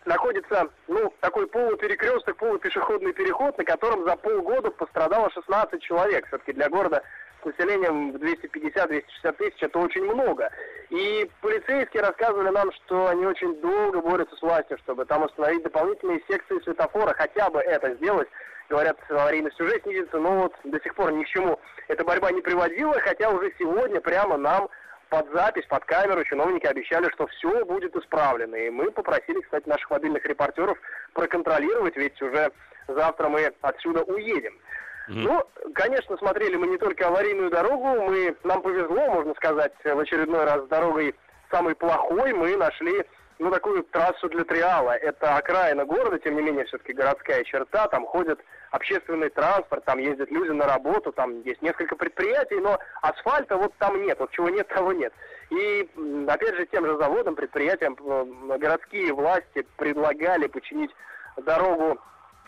[0.05, 6.27] находится, ну, такой полуперекресток, полупешеходный переход, на котором за полгода пострадало 16 человек.
[6.27, 7.01] Все-таки для города
[7.45, 10.49] населением в 250-260 тысяч это очень много.
[10.89, 16.21] И полицейские рассказывали нам, что они очень долго борются с властью, чтобы там установить дополнительные
[16.27, 18.27] секции светофора, хотя бы это сделать.
[18.69, 22.41] Говорят, аварийность уже снизится, но вот до сих пор ни к чему эта борьба не
[22.41, 24.69] приводила, хотя уже сегодня прямо нам
[25.09, 28.55] под запись, под камеру чиновники обещали, что все будет исправлено.
[28.55, 30.77] И мы попросили, кстати, наших мобильных репортеров
[31.13, 32.51] проконтролировать, ведь уже
[32.87, 34.59] завтра мы отсюда уедем.
[35.07, 40.45] Ну, конечно, смотрели мы не только аварийную дорогу, мы, нам повезло, можно сказать, в очередной
[40.45, 41.15] раз с дорогой
[41.51, 43.05] самой плохой мы нашли
[43.39, 44.91] ну, такую трассу для триала.
[44.91, 48.39] Это окраина города, тем не менее, все-таки городская черта, там ходит
[48.71, 54.01] общественный транспорт, там ездят люди на работу, там есть несколько предприятий, но асфальта вот там
[54.01, 55.13] нет, вот чего нет, того нет.
[55.49, 55.89] И,
[56.27, 60.91] опять же, тем же заводам, предприятиям м, городские власти предлагали починить
[61.37, 61.99] дорогу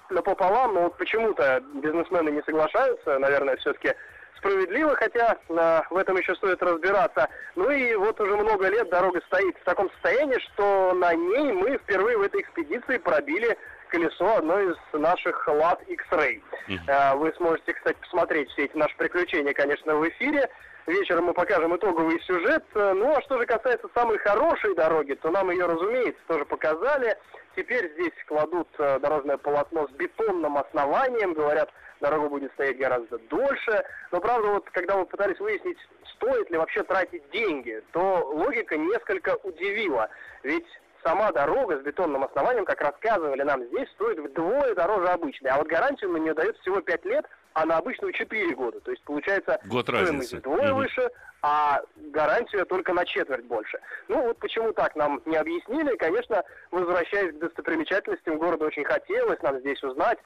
[0.09, 3.93] напополам, но вот почему-то бизнесмены не соглашаются, наверное, все-таки
[4.37, 7.27] справедливо, хотя э, в этом еще стоит разбираться.
[7.55, 11.77] Ну и вот уже много лет дорога стоит в таком состоянии, что на ней мы
[11.77, 13.57] впервые в этой экспедиции пробили
[13.89, 16.41] колесо одной из наших лад X-Ray.
[16.87, 20.49] Э, Вы сможете, кстати, посмотреть все эти наши приключения, конечно, в эфире.
[20.87, 22.63] Вечером мы покажем итоговый сюжет.
[22.73, 27.17] Ну, а что же касается самой хорошей дороги, то нам ее, разумеется, тоже показали.
[27.57, 31.33] Теперь здесь кладут э, дорожное полотно с бетонным основанием.
[31.33, 31.69] Говорят,
[31.99, 33.83] дорога будет стоять гораздо дольше.
[34.11, 35.77] Но, правда, вот когда мы пытались выяснить,
[36.15, 40.09] стоит ли вообще тратить деньги, то логика несколько удивила.
[40.43, 40.67] Ведь
[41.03, 45.49] сама дорога с бетонным основанием, как рассказывали нам здесь, стоит вдвое дороже обычной.
[45.49, 47.25] А вот гарантию на нее дают всего 5 лет,
[47.57, 48.79] а на обычную 4 года.
[48.81, 50.37] То есть получается Год стоимость разницы.
[50.37, 50.75] вдвое Мгм.
[50.75, 51.09] выше,
[51.41, 53.79] а гарантия только на четверть больше.
[54.07, 55.95] Ну вот почему так нам не объяснили.
[55.97, 60.19] Конечно, возвращаясь к достопримечательностям города, очень хотелось нам здесь узнать,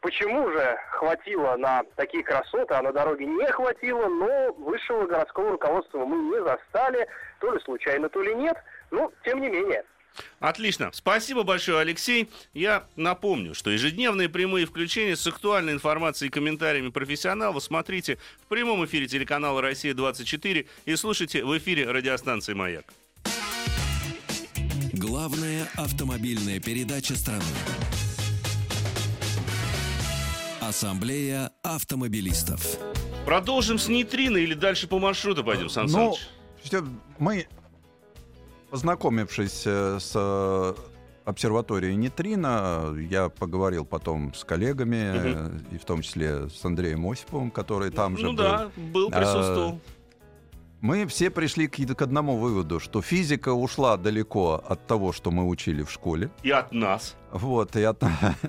[0.00, 6.04] Почему же хватило на такие красоты, а на дороге не хватило, но высшего городского руководства
[6.04, 7.08] мы не застали,
[7.40, 8.56] то ли случайно, то ли нет.
[8.92, 9.84] Ну, тем не менее,
[10.40, 10.90] Отлично.
[10.92, 12.28] Спасибо большое, Алексей.
[12.54, 18.84] Я напомню, что ежедневные прямые включения с актуальной информацией и комментариями профессионалов смотрите в прямом
[18.84, 22.86] эфире телеканала «Россия-24» и слушайте в эфире радиостанции «Маяк».
[24.92, 27.44] Главная автомобильная передача страны.
[30.60, 32.60] Ассамблея автомобилистов.
[33.24, 36.16] Продолжим с нейтрино или дальше по маршруту пойдем, Сан Ну,
[36.62, 36.84] Саныч?
[37.18, 37.46] мы,
[38.70, 40.74] познакомившись э, с э,
[41.24, 47.50] обсерваторией нейтрино, я поговорил потом с коллегами, э, и в том числе с Андреем Осиповым,
[47.50, 48.36] который там же Ну был.
[48.44, 49.80] да, был, присутствовал.
[50.80, 55.46] Мы все пришли к, к одному выводу, что физика ушла далеко от того, что мы
[55.48, 56.30] учили в школе.
[56.44, 57.16] И от нас.
[57.32, 58.02] Вот, и, от-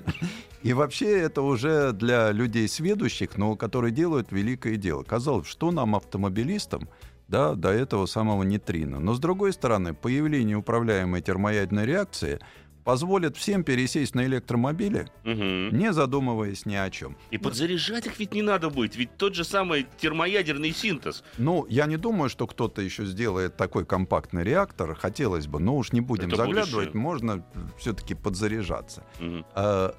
[0.62, 5.02] и вообще это уже для людей сведущих, но которые делают великое дело.
[5.02, 6.88] Казалось, что нам, автомобилистам,
[7.30, 8.98] да, до этого самого нейтрина.
[9.00, 12.40] Но с другой стороны, появление управляемой термоядерной реакции
[12.84, 15.78] позволит всем пересесть на электромобили, Мгм.
[15.78, 17.16] не задумываясь ни о чем.
[17.30, 21.22] И подзаряжать их ведь не надо будет, ведь тот же самый термоядерный синтез.
[21.38, 24.94] Ну, я не думаю, что кто-то еще сделает такой компактный реактор.
[24.96, 27.00] Хотелось бы, но уж не будем Это заглядывать, будущее.
[27.02, 27.44] можно
[27.78, 29.04] все-таки подзаряжаться.
[29.20, 29.44] Мгм.
[29.54, 29.92] Э,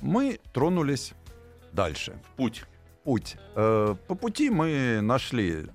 [0.00, 1.12] Мы тронулись
[1.72, 2.14] дальше.
[2.36, 2.64] Путь.
[3.04, 3.36] Путь.
[3.54, 5.66] Э, По пути мы нашли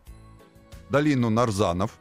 [0.89, 1.91] долину Нарзанов.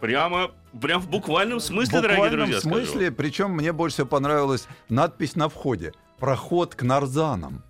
[0.00, 2.86] Прямо, прям в буквальном смысле, в дорогие буквальном друзья, скажу.
[2.86, 5.92] смысле, причем мне больше всего понравилась надпись на входе.
[6.18, 7.62] Проход к Нарзанам.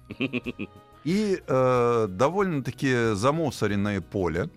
[1.05, 4.51] И э, довольно-таки замусоренное поле,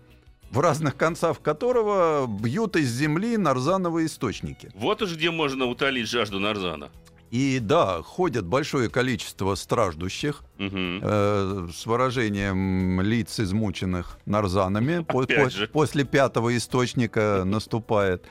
[0.50, 4.70] в разных концах которого бьют из земли нарзановые источники.
[4.74, 6.90] Вот уж где можно утолить жажду Нарзана.
[7.32, 11.00] И да, ходят большое количество страждущих Мгм.
[11.02, 15.04] э, с выражением лиц измученных нарзанами.
[15.04, 15.68] По- по-.
[15.72, 18.26] После пятого источника наступает.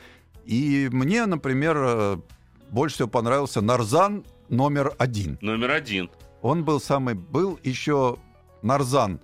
[0.45, 2.17] И мне, например, э,
[2.71, 5.39] больше всего понравился нарзан номер один.
[5.41, 6.11] Номер один.
[6.43, 7.15] Он был самый...
[7.15, 8.19] Был еще
[8.63, 9.21] нарзан.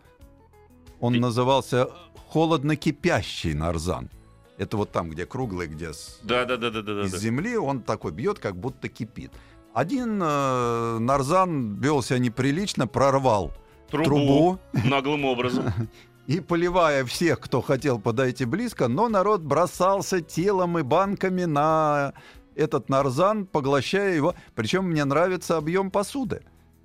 [1.01, 1.89] Он И- назывался
[2.29, 4.09] холодно кипящий нарзан.
[4.57, 7.03] Это вот там, где круглый, где с- Да, да, да, да, да, да.
[7.05, 9.31] из земли, он такой бьет, как будто кипит.
[9.77, 13.53] Один э, нарзан вел себя неприлично, прорвал
[13.91, 15.67] Трубу, трубу наглым образом.
[16.27, 22.15] и поливая всех, кто хотел подойти близко, но народ бросался телом и банками на
[22.55, 24.35] этот нарзан, поглощая его.
[24.55, 26.41] Причем мне нравится объем посуды.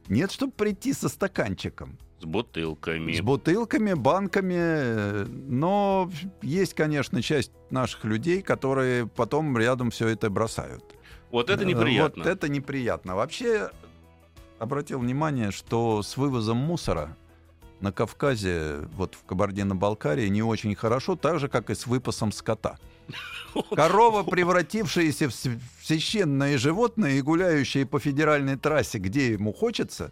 [0.09, 1.97] Нет, чтобы прийти со стаканчиком.
[2.19, 3.13] С бутылками.
[3.13, 5.25] С бутылками, банками.
[5.47, 10.83] Но есть, конечно, часть наших людей, которые потом рядом все это бросают.
[11.31, 12.23] Вот это Э, неприятно.
[12.23, 13.15] Вот это неприятно.
[13.15, 13.71] Вообще,
[14.59, 17.17] обратил внимание, что с вывозом мусора
[17.79, 22.77] на Кавказе, вот в Кабардино-Балкарии, не очень хорошо, так же, как и с выпасом скота.
[23.75, 25.33] Корова, превратившаяся в
[25.83, 30.11] священное животное и гуляющая по федеральной трассе, где ему хочется,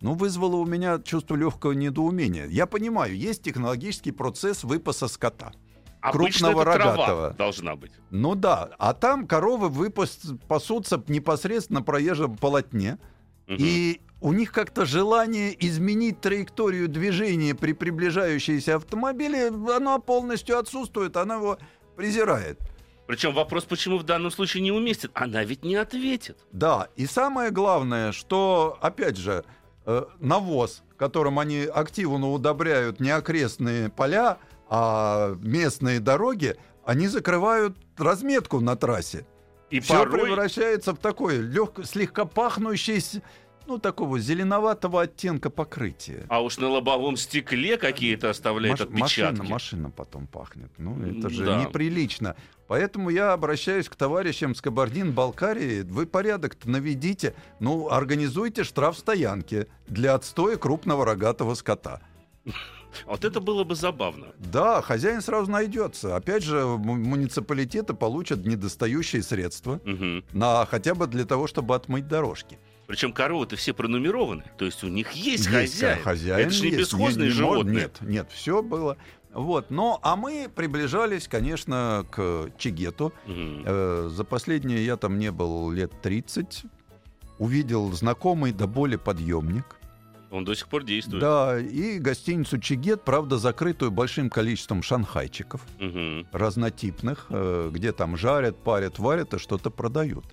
[0.00, 2.46] ну, вызвало у меня чувство легкого недоумения.
[2.46, 5.52] Я понимаю, есть технологический процесс выпаса скота.
[6.00, 7.30] Обычно крупного это рогатого.
[7.36, 7.92] должна быть.
[8.10, 12.98] Ну да, а там коровы выпас- пасутся непосредственно на проезжем полотне,
[13.46, 13.56] Мгм.
[13.58, 21.36] и у них как-то желание изменить траекторию движения при приближающейся автомобиле, оно полностью отсутствует, она
[21.36, 21.58] его
[21.96, 22.58] презирает.
[23.06, 25.10] Причем вопрос, почему в данном случае не уместит.
[25.14, 26.36] Она ведь не ответит.
[26.52, 29.44] Да, и самое главное, что, опять же,
[29.86, 34.36] э, навоз, которым они активно удобряют не окрестные поля,
[34.68, 39.26] а местные дороги, они закрывают разметку на трассе.
[39.70, 40.24] И Все порой...
[40.24, 43.00] превращается в такое легко, слегка пахнущее,
[43.66, 46.24] ну, такого зеленоватого оттенка покрытия.
[46.30, 49.52] А уж на лобовом стекле какие-то оставляет Маш- машина, отпечатки.
[49.52, 50.70] машина потом пахнет.
[50.78, 51.62] Ну, это же да.
[51.62, 52.34] неприлично.
[52.66, 55.82] Поэтому я обращаюсь к товарищам с Кабардин-Балкарии.
[55.82, 57.34] Вы порядок-то наведите.
[57.60, 62.00] Ну, организуйте штраф стоянки для отстоя крупного рогатого скота.
[63.06, 64.28] Вот это было бы забавно.
[64.38, 66.16] Да, хозяин сразу найдется.
[66.16, 70.24] Опять же, му- муниципалитеты получат недостающие средства Мгм.
[70.32, 72.58] на хотя бы для того, чтобы отмыть дорожки.
[72.86, 74.44] Причем коровы-то все пронумерованы.
[74.56, 76.02] То есть у них есть, Есть, хозяин.
[76.02, 76.80] хозяин это же не есть.
[76.80, 77.74] бесхозные Не- животные.
[77.76, 78.96] Нет, нет, все было.
[79.34, 79.70] Вот.
[79.70, 83.12] Но, а мы приближались, конечно, к Чигету.
[83.26, 86.62] Э, за последние я там не был лет 30.
[87.38, 89.64] Увидел знакомый до боли подъемник.
[90.30, 91.20] Он до сих пор действует.
[91.20, 96.26] Да, и гостиницу Чигет, правда, закрытую большим количеством шанхайчиков Мгм.
[96.32, 100.24] разнотипных, э, где там жарят, парят, варят и что-то продают.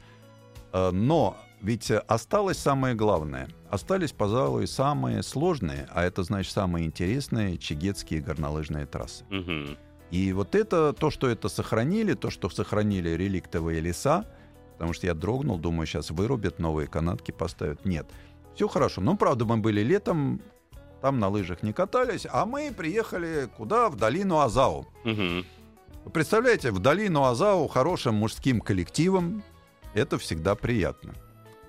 [0.74, 3.48] Э, Но ведь осталось самое главное.
[3.70, 9.24] Остались, пожалуй, самые сложные, а это значит самые интересные чигетские горнолыжные трассы.
[9.30, 9.78] Мгм.
[10.12, 14.26] И вот это, то, что это сохранили, то, что сохранили реликтовые леса,
[14.74, 17.86] Потому что я дрогнул, думаю, сейчас вырубят, новые канатки поставят.
[17.86, 18.08] Нет.
[18.56, 19.02] Все хорошо.
[19.02, 20.42] Ну, правда, мы были летом,
[21.02, 23.90] там на лыжах не катались, а мы приехали куда?
[23.90, 24.88] В долину Азау.
[26.06, 29.44] Вы представляете, в долину Азау хорошим мужским коллективом
[29.94, 31.14] это всегда приятно.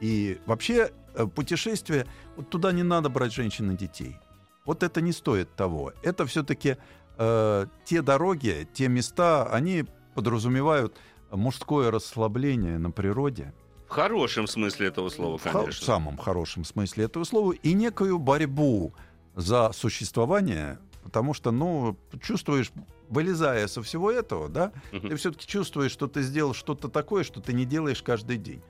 [0.01, 4.17] И вообще э, путешествие, вот туда не надо брать женщин и детей.
[4.65, 5.93] Вот это не стоит того.
[6.03, 6.77] Это все-таки
[7.19, 10.95] те дороги, те места, они подразумевают
[11.31, 13.55] мужское расслабление на природе.
[13.87, 15.85] В хорошем смысле этого слова, ха- в конечно.
[15.87, 17.53] самом хорошем смысле этого слова.
[17.53, 18.93] И некую борьбу
[19.35, 22.73] за существование, потому что, ну, чувствуешь,
[23.09, 25.09] вылезая со всего этого, да, Мгм.
[25.11, 28.63] ты все-таки чувствуешь, что ты сделал что-то такое, что ты не делаешь каждый день.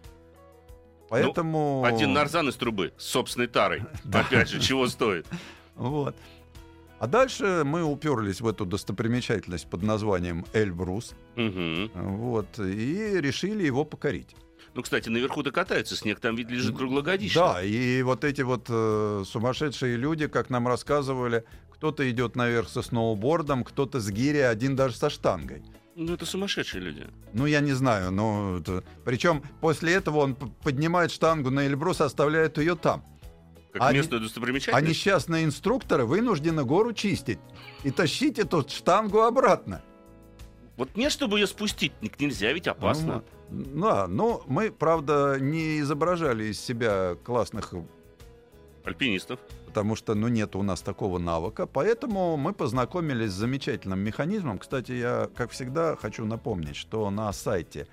[1.08, 1.84] Поэтому...
[1.84, 3.82] Один нарзан из трубы с собственной тарой.
[4.12, 5.26] Опять же, чего стоит.
[5.76, 6.16] Вот.
[6.98, 11.12] А дальше мы уперлись в эту достопримечательность под названием Эльбрус.
[11.36, 11.90] Мгм.
[11.94, 14.34] Вот, и решили его покорить.
[14.76, 17.40] Ну, кстати, наверху-то катаются, снег там ведь лежит круглогодично.
[17.54, 22.82] Да, и вот эти вот э, сумасшедшие люди, как нам рассказывали, кто-то идет наверх со
[22.82, 25.62] сноубордом, кто-то с гири, один даже со штангой.
[25.94, 27.06] Ну, это сумасшедшие люди.
[27.32, 28.62] Ну, я не знаю, но...
[29.06, 33.02] Причем после этого он поднимает штангу на Эльбрус, оставляет ее там.
[33.72, 34.88] Как Они- местную А достопримечательность.
[34.90, 37.38] несчастные инструкторы вынуждены гору чистить
[37.82, 39.80] и тащить эту штангу обратно.
[40.76, 41.92] Вот нет, чтобы ее спустить.
[42.18, 43.22] Нельзя, ведь опасно.
[43.50, 47.72] Ну, Да, но мы, правда, не изображали из себя классных,
[48.84, 49.40] Альпинистов.
[49.66, 51.66] потому что, ну, нет у нас такого навыка.
[51.66, 54.58] Поэтому мы познакомились с замечательным механизмом.
[54.58, 57.88] Кстати, я, как всегда, хочу напомнить, что на сайте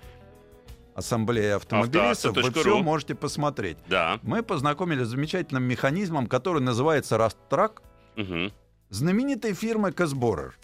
[0.96, 3.78] Ассамблеи автомобилистов вы все можете посмотреть.
[3.88, 4.20] Да.
[4.22, 7.82] Мы познакомились с замечательным механизмом, который называется Растрак,
[8.16, 8.52] Мгм.
[8.90, 10.56] знаменитой фирмы Казборер.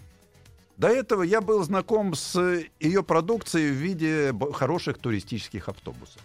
[0.79, 2.39] До этого я был знаком с
[2.79, 6.21] ее продукцией в виде хороших туристических автобусов.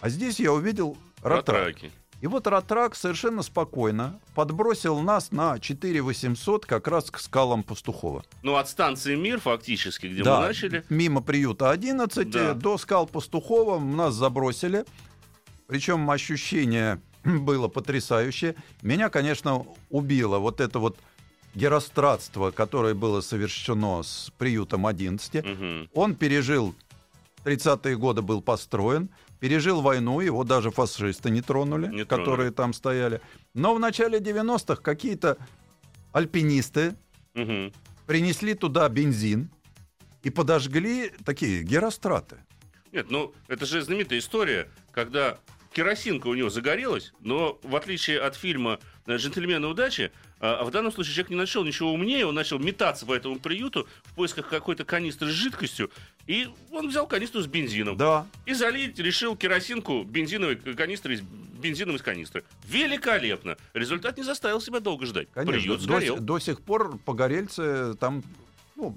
[0.00, 1.48] А здесь я увидел Ратрак.
[1.56, 1.90] Ратраки.
[2.20, 8.26] И вот Ратрак совершенно спокойно подбросил нас на 4800 как раз к скалам Пастухова.
[8.42, 10.84] Ну, от станции Мир, фактически, где Да, мы начали.
[10.90, 12.52] Мимо приюта 11 Да.
[12.52, 14.84] до скал Пастухова нас забросили.
[15.66, 18.54] Причем ощущение было потрясающее.
[18.82, 20.98] Меня, конечно, убило вот это вот
[21.58, 25.44] геростратство, которое было совершено с приютом 11.
[25.44, 25.90] Мгм.
[25.92, 26.74] Он пережил
[27.44, 29.08] 30-е годы, был построен,
[29.40, 32.04] пережил войну, его даже фашисты не тронули, Не тронули.
[32.04, 33.20] которые там стояли.
[33.54, 35.36] Но в начале 90-х какие-то
[36.12, 36.94] альпинисты
[37.34, 37.72] Мгм.
[38.06, 39.50] принесли туда бензин
[40.22, 42.36] и подожгли такие геростраты.
[42.92, 45.38] Нет, ну, это же знаменитая история, когда
[45.72, 51.14] керосинка у него загорелась, но в отличие от фильма «Джентльмены удачи», а в данном случае
[51.14, 55.28] человек не нашел ничего умнее, он начал метаться по этому приюту в поисках какой-то канистры
[55.28, 55.90] с жидкостью,
[56.26, 57.96] и он взял канистру с бензином.
[57.96, 62.44] Да, И залить решил керосинку бензиновой канистры из бензином из канистры.
[62.66, 63.56] Великолепно.
[63.74, 65.28] Результат не заставил себя долго ждать.
[65.32, 65.52] конечно.
[65.60, 66.16] Приют До, сгорел.
[66.16, 68.22] си- до сих пор погорельцы там,
[68.76, 68.96] ну,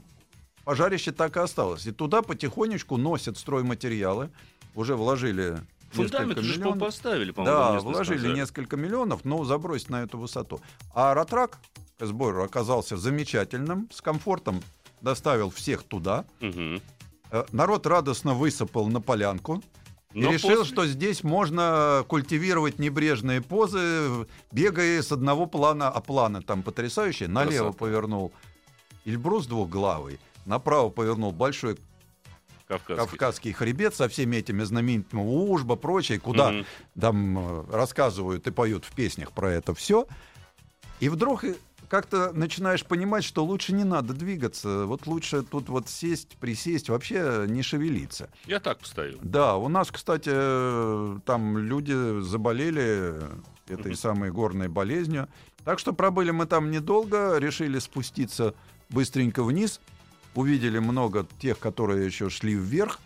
[0.63, 1.87] пожарище так и осталось.
[1.87, 4.29] И туда потихонечку носят стройматериалы.
[4.75, 5.57] Уже вложили
[5.91, 6.79] Фундамент уже миллионов.
[6.79, 8.35] поставили, по-моему, Да, вложили сказали.
[8.35, 10.61] несколько миллионов, но забросить на эту высоту.
[10.93, 11.59] А Ратрак
[11.99, 14.61] сбор оказался замечательным, с комфортом
[15.01, 16.25] доставил всех туда.
[16.39, 19.61] Э, Народ радостно высыпал на полянку.
[20.13, 26.01] И Но решил, после- что здесь можно культивировать небрежные позы, бегая с одного плана, а
[26.01, 27.29] планы там потрясающие.
[27.29, 27.77] Налево Красота.
[27.77, 28.33] повернул
[29.05, 31.77] Эльбрус двухглавый, направо повернул большой
[32.77, 32.95] Кавказский.
[33.09, 36.65] Кавказский хребет со всеми этими знаменитыми Ужба, прочее, куда Мгм.
[36.99, 40.07] там э, рассказывают и поют в песнях про это все.
[40.99, 41.55] И вдруг э,
[41.89, 47.45] как-то начинаешь понимать, что лучше не надо двигаться, вот лучше тут вот сесть, присесть, вообще
[47.47, 48.29] не шевелиться.
[48.45, 49.19] Я так постою.
[49.21, 53.15] Да, у нас, кстати, э, там люди заболели
[53.67, 55.27] этой самой горной болезнью.
[55.63, 58.53] Так что пробыли мы там недолго, решили спуститься
[58.89, 59.79] быстренько вниз.
[60.35, 62.99] Увидели много тех, которые еще шли вверх.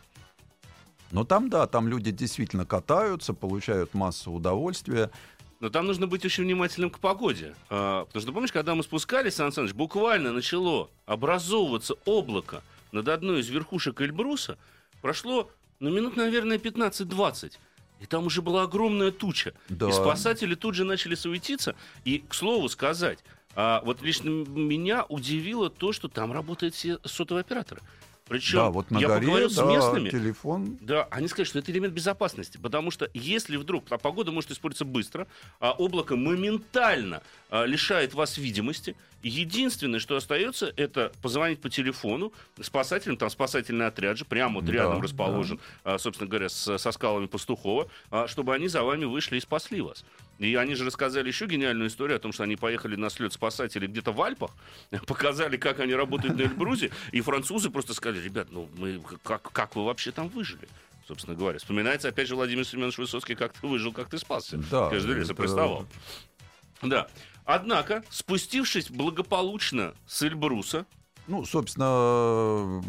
[1.12, 5.12] Но там, да, там люди действительно катаются, получают массу удовольствия.
[5.60, 7.56] Но там нужно быть очень внимательным к погоде.
[7.70, 13.42] А, потому что, помнишь, когда мы спускались, Сан Саныч, буквально начало образовываться облако над одной
[13.42, 14.58] из верхушек Эльбруса.
[15.02, 15.50] Прошло,
[15.80, 17.54] ну, минут, наверное, 15-20.
[18.02, 19.54] И там уже была огромная туча.
[19.70, 19.90] Да.
[19.90, 21.76] И спасатели тут же начали суетиться.
[22.04, 23.24] И, к слову сказать,
[23.56, 27.82] а, вот лично меня удивило то, что там работают все сотовые операторы.
[28.28, 30.10] Причем Да, вот на я горе, поговорил с да, местными.
[30.10, 30.78] телефон.
[30.82, 34.84] Да, они сказали, что это элемент безопасности, потому что если вдруг а погода может испортиться
[34.84, 35.28] быстро,
[35.60, 43.18] а облако моментально а, лишает вас видимости, единственное, что остается, это позвонить по телефону спасателям,
[43.18, 45.04] там спасательный отряд же прямо вот Да, рядом да.
[45.04, 49.40] расположен, а, собственно говоря, с- со скалами Пастухова, а, чтобы они за вами вышли и
[49.40, 50.04] спасли вас.
[50.40, 53.88] И они же рассказали еще гениальную историю о том, что они поехали на слет спасателей
[53.88, 54.52] где-то в Альпах,
[55.08, 59.76] показали, как они работают на Эльбрузе, и французы просто сказали, ребят, ну мы как, как
[59.76, 60.68] вы вообще там выжили?
[61.08, 61.60] Собственно говоря.
[61.60, 64.58] Вспоминается, опять же, Владимир Семенович Высоцкий, как ты выжил, как ты спасся.
[64.72, 65.86] Да, Каждый лес это- приставал.
[66.82, 67.08] Да.
[67.46, 70.86] Однако, спустившись благополучно с Эльбруса,
[71.28, 72.84] Ну, собственно,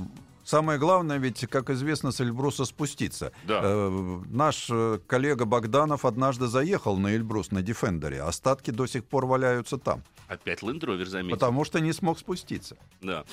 [0.47, 3.33] самое главное, ведь, как известно, с Эльбруса спуститься.
[3.45, 3.61] Да.
[3.63, 8.23] Э, наш э, коллега Богданов однажды заехал на Эльбрус на Дефендере.
[8.23, 11.37] Остатки до сих пор валяются там, опять Rover заметил.
[11.37, 12.77] потому что не смог спуститься.
[13.03, 13.25] Да.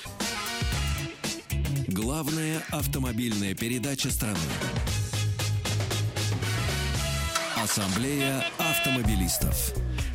[1.88, 4.38] Главная автомобильная передача страны.
[7.56, 9.74] Ассамблея автомобилистов.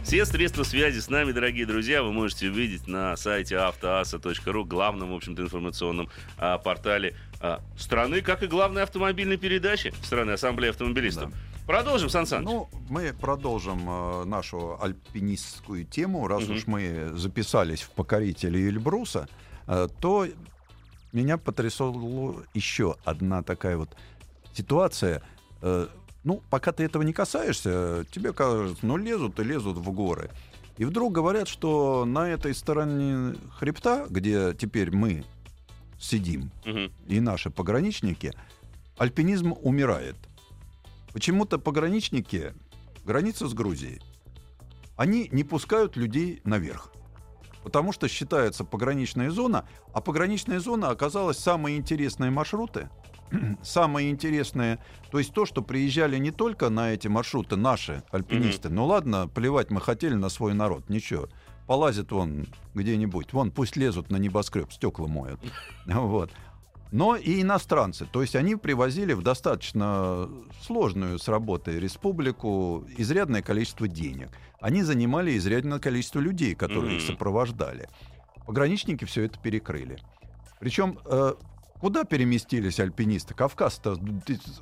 [0.10, 5.16] Все средства связи с нами, дорогие друзья, вы можете увидеть на сайте автоаса.ру, главном, в
[5.16, 11.32] общем-то, информационном а, портале а, страны, как и главной автомобильной передачи страны Ассамблеи автомобилистов.
[11.68, 12.43] Продолжим, Сан Саныч.
[12.43, 16.28] Ну, мы продолжим э, нашу альпинистскую тему.
[16.28, 16.55] Раз Мгм.
[16.55, 19.30] уж мы записались в покорители Эльбруса,
[19.68, 20.26] э, то
[21.14, 21.93] меня потрясла
[22.55, 23.95] еще одна такая вот
[24.53, 25.22] ситуация.
[25.62, 25.88] Э,
[26.30, 30.30] ну, пока ты этого не касаешься, тебе кажется, ну, лезут и лезут в горы.
[30.77, 35.23] И вдруг говорят, что на этой стороне хребта, где теперь мы
[35.99, 36.91] сидим, Мгм.
[37.07, 38.32] и наши пограничники,
[38.99, 40.17] альпинизм умирает.
[41.13, 42.53] Почему-то пограничники,
[43.05, 43.99] граница с Грузией,
[44.97, 46.91] они не пускают людей наверх.
[47.63, 52.88] Потому что считается пограничная зона, а пограничная зона оказалась самые интересные маршруты,
[53.63, 54.80] самые интересные,
[55.11, 59.71] то есть то, что приезжали не только на эти маршруты наши альпинисты, ну ладно, плевать
[59.71, 61.27] мы хотели на свой народ, ничего,
[61.67, 65.39] полазят вон где-нибудь, вон пусть лезут на небоскреб, стекла моют,
[65.86, 66.32] вот.
[66.91, 70.27] Но и иностранцы, то есть они привозили в достаточно
[70.63, 74.30] сложную с работой республику изрядное количество денег.
[74.59, 77.11] Они занимали изрядное количество людей, которые их Мгм.
[77.13, 77.88] сопровождали.
[78.47, 79.99] Пограничники все это перекрыли.
[80.59, 81.36] Причем э,
[81.80, 83.34] куда переместились альпинисты?
[83.34, 83.97] Кавказ-то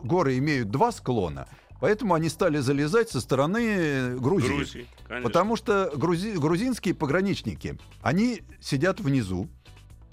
[0.04, 1.48] горы имеют два склона,
[1.80, 4.48] поэтому они стали залезать со стороны Грузии.
[4.48, 5.30] Грузии, конечно.
[5.30, 9.48] Потому что грузи- грузинские пограничники, они сидят внизу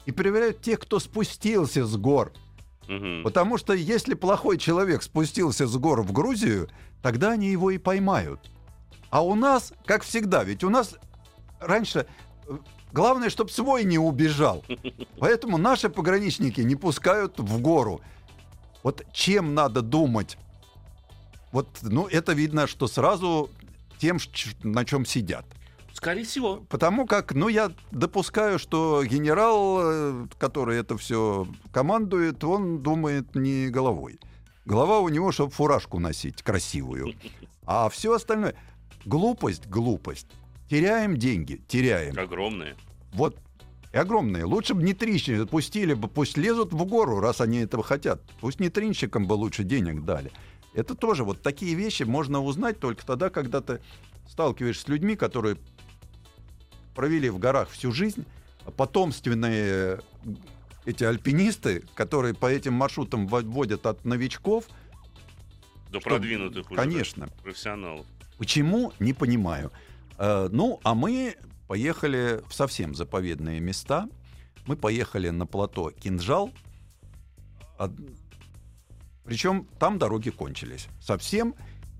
[0.06, 2.32] и проверяют тех, кто спустился с гор.
[3.22, 6.68] Потому что если плохой человек спустился с гор в Грузию,
[7.02, 8.50] тогда они его и поймают.
[9.08, 10.96] А у нас, как всегда, ведь у нас
[11.60, 12.06] раньше
[12.46, 12.58] э,
[12.94, 14.64] главное, чтобы свой не убежал.
[15.18, 18.00] Поэтому наши пограничники не пускают в гору.
[18.82, 20.38] Вот чем надо думать?
[21.52, 23.50] Вот, ну, это видно, что сразу
[23.98, 24.18] тем,
[24.62, 25.44] на чем сидят.
[25.92, 26.56] Скорее всего.
[26.68, 33.68] Потому как, ну, я допускаю, что генерал, э, который это все командует, он думает не
[33.68, 34.18] головой.
[34.64, 37.14] Голова у него, чтобы фуражку носить красивую.
[37.66, 38.54] А все остальное...
[39.04, 40.28] Глупость, глупость.
[40.68, 42.18] Теряем деньги, теряем.
[42.18, 42.76] Огромные.
[43.12, 43.36] Вот
[43.92, 44.44] и огромные.
[44.44, 48.20] Лучше бы не тринщики пустили бы, пусть лезут в гору, раз они этого хотят.
[48.40, 50.32] Пусть не тринщикам бы лучше денег дали.
[50.72, 53.80] Это тоже вот такие вещи можно узнать только тогда, когда ты
[54.28, 55.56] сталкиваешься с людьми, которые
[56.94, 58.24] провели в горах всю жизнь,
[58.64, 60.00] а потомственные
[60.84, 64.64] эти альпинисты, которые по этим маршрутам водят от новичков,
[65.90, 66.80] До Что, продвинутых уже.
[66.80, 67.28] конечно.
[67.44, 68.06] профессионалов.
[68.38, 68.92] Почему?
[68.98, 69.70] Не понимаю.
[70.18, 71.36] Э, ну, а мы
[71.68, 74.08] поехали в совсем заповедные места.
[74.66, 76.50] Мы поехали на плато Кинжал.
[79.24, 80.86] Причем там дороги кончились.
[81.00, 81.54] Совсем.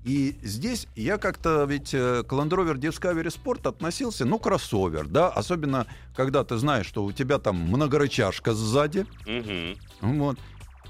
[0.04, 5.30] И здесь я как-то ведь э, к Land Rover Discovery Sport относился, ну, кроссовер, да,
[5.30, 9.76] особенно когда ты знаешь, что у тебя там многорычажка сзади, Мгм.
[10.02, 10.38] вот.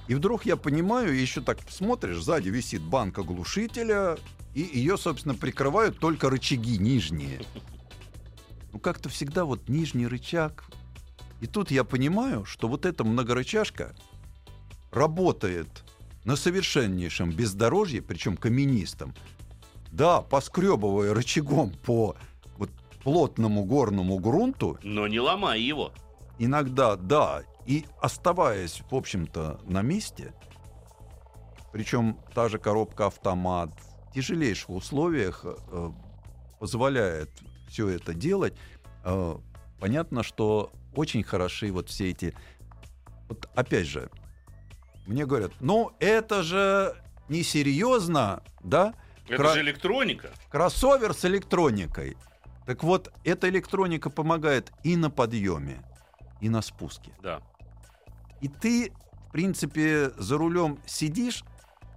[0.08, 4.18] И вдруг я понимаю, еще так смотришь, сзади висит банка глушителя,
[4.54, 7.40] и ее, собственно, прикрывают только рычаги нижние.
[8.72, 10.64] Ну, как-то всегда вот нижний рычаг.
[11.40, 13.94] И тут я понимаю, что вот эта многорычажка
[14.92, 15.84] работает
[16.24, 19.14] на совершеннейшем бездорожье, причем каменистом.
[19.92, 22.16] Да, поскребывая рычагом по
[22.56, 22.70] вот
[23.02, 25.92] плотному горному грунту, Но не ломай его.
[26.38, 30.32] иногда, да, и оставаясь, в общем-то, на месте,
[31.72, 33.70] причем та же коробка автомат
[34.14, 35.90] тяжелейших условиях э,
[36.58, 37.30] позволяет
[37.68, 38.54] все это делать.
[39.04, 39.36] Э,
[39.80, 42.34] понятно, что очень хороши вот все эти
[43.28, 44.10] вот опять же,
[45.06, 46.96] мне говорят, ну это же
[47.28, 48.94] несерьезно, да?
[49.26, 50.30] Это Кра- же электроника.
[50.50, 52.16] Кроссовер с электроникой.
[52.66, 55.82] Так вот, эта электроника помогает и на подъеме,
[56.40, 57.12] и на спуске.
[57.22, 57.42] Да.
[58.40, 58.92] И ты,
[59.28, 61.44] в принципе, за рулем сидишь,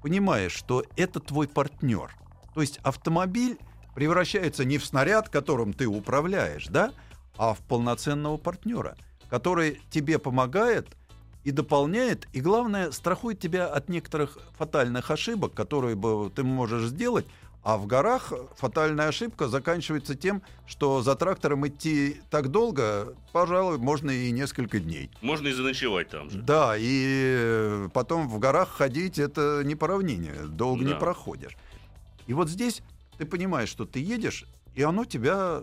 [0.01, 2.15] понимаешь, что это твой партнер.
[2.53, 3.57] То есть автомобиль
[3.95, 6.91] превращается не в снаряд, которым ты управляешь, да,
[7.37, 8.95] а в полноценного партнера,
[9.29, 10.95] который тебе помогает
[11.43, 17.25] и дополняет, и главное, страхует тебя от некоторых фатальных ошибок, которые бы ты можешь сделать.
[17.67, 24.09] А в горах фатальная ошибка заканчивается тем, что за трактором идти так долго, пожалуй, можно
[24.09, 25.11] и несколько дней.
[25.19, 26.41] Можно и заночевать там же.
[26.41, 27.03] Да, и
[27.37, 30.95] э, потом в горах ходить это не по равнине, долго не Да.
[30.97, 31.57] проходишь.
[32.25, 32.81] И вот здесь
[33.17, 35.61] ты понимаешь, что ты едешь, и оно тебя,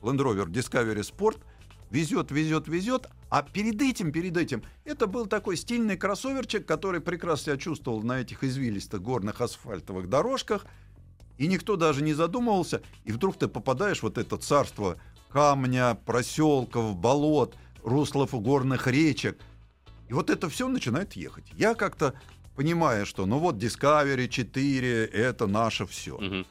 [0.00, 1.42] Land Rover Discovery Sport,
[1.90, 7.52] везет, везет, везет, а перед этим, перед этим, это был такой стильный кроссоверчик, который прекрасно
[7.52, 10.64] себя чувствовал на этих извилистых горных асфальтовых дорожках,
[11.38, 14.98] и никто даже не задумывался, и вдруг ты попадаешь в вот это царство
[15.30, 19.38] камня, проселков, болот, руслов горных речек,
[20.08, 21.44] и вот это все начинает ехать.
[21.56, 22.14] Я как-то
[22.54, 26.18] понимаю, что ну вот Discovery 4 это наше все.
[26.18, 26.46] Мгм.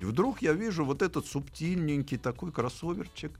[0.00, 3.32] И вдруг я вижу вот этот субтильненький такой кроссоверчик.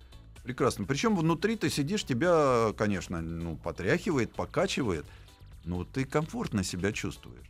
[0.45, 0.85] Прекрасно.
[0.85, 5.07] Причем внутри ты сидишь, тебя, конечно, ну, потряхивает, покачивает,
[5.65, 7.47] но ты комфортно себя чувствуешь.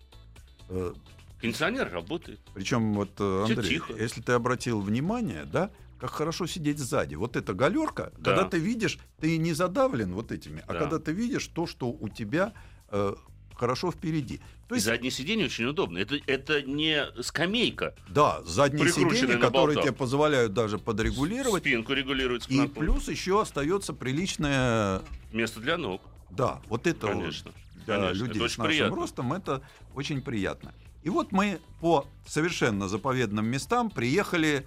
[1.43, 2.41] Кондиционер работает.
[2.55, 3.93] Причем вот, э, Андрей, тихо.
[3.95, 5.71] если ты обратил внимание, да,
[6.01, 7.17] как хорошо сидеть сзади.
[7.17, 8.31] Вот эта галерка, Да.
[8.35, 10.79] когда ты видишь, ты не задавлен вот этими, а Да.
[10.79, 12.53] когда ты видишь то, что у тебя
[12.95, 13.15] э,
[13.57, 14.39] хорошо впереди.
[14.69, 15.99] То И есть, заднее сиденье очень удобно.
[15.99, 17.95] Это, это не скамейка.
[18.09, 21.63] да, задние сиденья, которые тебе позволяют даже подрегулировать.
[21.63, 22.51] Спинку регулируется.
[22.51, 26.03] И плюс еще остается приличное, Место для ног.
[26.31, 27.53] да, вот это вот Конечно.
[27.87, 28.97] для Конечно, людей это с нашим приятно.
[28.97, 29.63] ростом это
[29.95, 30.75] очень приятно.
[31.03, 34.67] И вот мы по совершенно заповедным местам приехали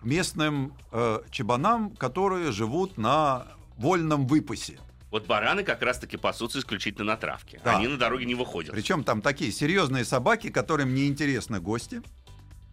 [0.00, 4.78] к местным э, чебанам, которые живут на вольном выпасе.
[5.10, 7.60] Вот бараны как раз-таки пасутся исключительно на травке.
[7.64, 7.76] Да.
[7.76, 8.72] Они на дороге не выходят.
[8.72, 12.02] Причем там такие серьезные собаки, которым не интересны гости,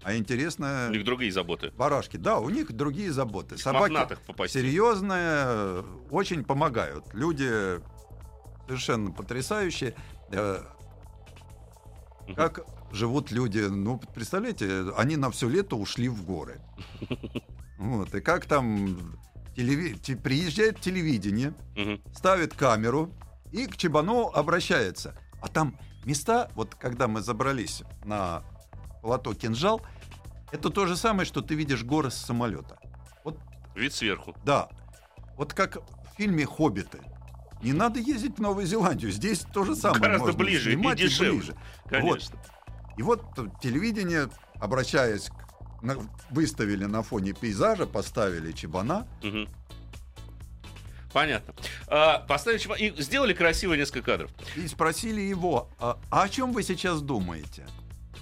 [0.03, 1.71] а У интересны них другие заботы.
[1.71, 2.17] барашки.
[2.17, 3.57] Да, у них другие заботы.
[3.57, 7.05] Собаки серьезные, очень помогают.
[7.13, 7.81] Люди
[8.67, 9.95] совершенно потрясающие.
[10.31, 10.63] Э.
[12.35, 12.59] Как
[12.91, 16.61] живут люди, ну, представляете, они на все лето ушли в горы.
[17.77, 19.17] Вот, и как там
[19.55, 22.01] телеви- те- приезжает телевидение, Мгм.
[22.13, 23.11] ставит камеру
[23.51, 25.15] и к Чебану обращается.
[25.41, 28.43] А там места, вот когда мы забрались на
[29.01, 29.81] плато Кинжал,
[30.51, 32.79] это то же самое, что ты видишь горы с самолета.
[33.23, 33.37] Вот
[33.75, 34.35] Вид сверху.
[34.43, 34.69] да.
[35.35, 36.99] Вот как в фильме «Хоббиты».
[37.61, 39.11] Не надо ездить в Новую Зеландию.
[39.11, 40.01] Здесь то же самое.
[40.01, 41.31] Гораздо можно ближе и дешевле.
[41.39, 41.55] ближе.
[41.87, 42.39] Конечно.
[42.97, 43.23] И вот
[43.61, 44.29] телевидение,
[44.59, 45.97] обращаясь, к- на-
[46.31, 49.07] выставили на фоне пейзажа, поставили чебана.
[49.23, 49.47] Мгм.
[51.13, 51.53] Понятно.
[51.87, 54.31] А, поставили чемодан- и сделали красиво несколько кадров.
[54.55, 57.65] И спросили его, а, а о чем вы сейчас думаете?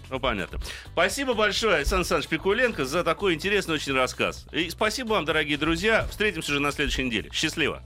[0.10, 0.60] Ну, понятно.
[0.92, 4.46] Спасибо большое, Александр Александрович Пикуленко, за такой интересный очень рассказ.
[4.52, 6.06] И спасибо вам, дорогие друзья.
[6.10, 7.30] Встретимся уже на следующей неделе.
[7.34, 7.82] Счастливо.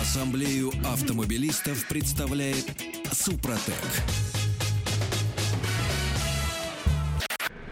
[0.00, 2.64] Ассамблею автомобилистов представляет
[3.12, 3.74] Супротек.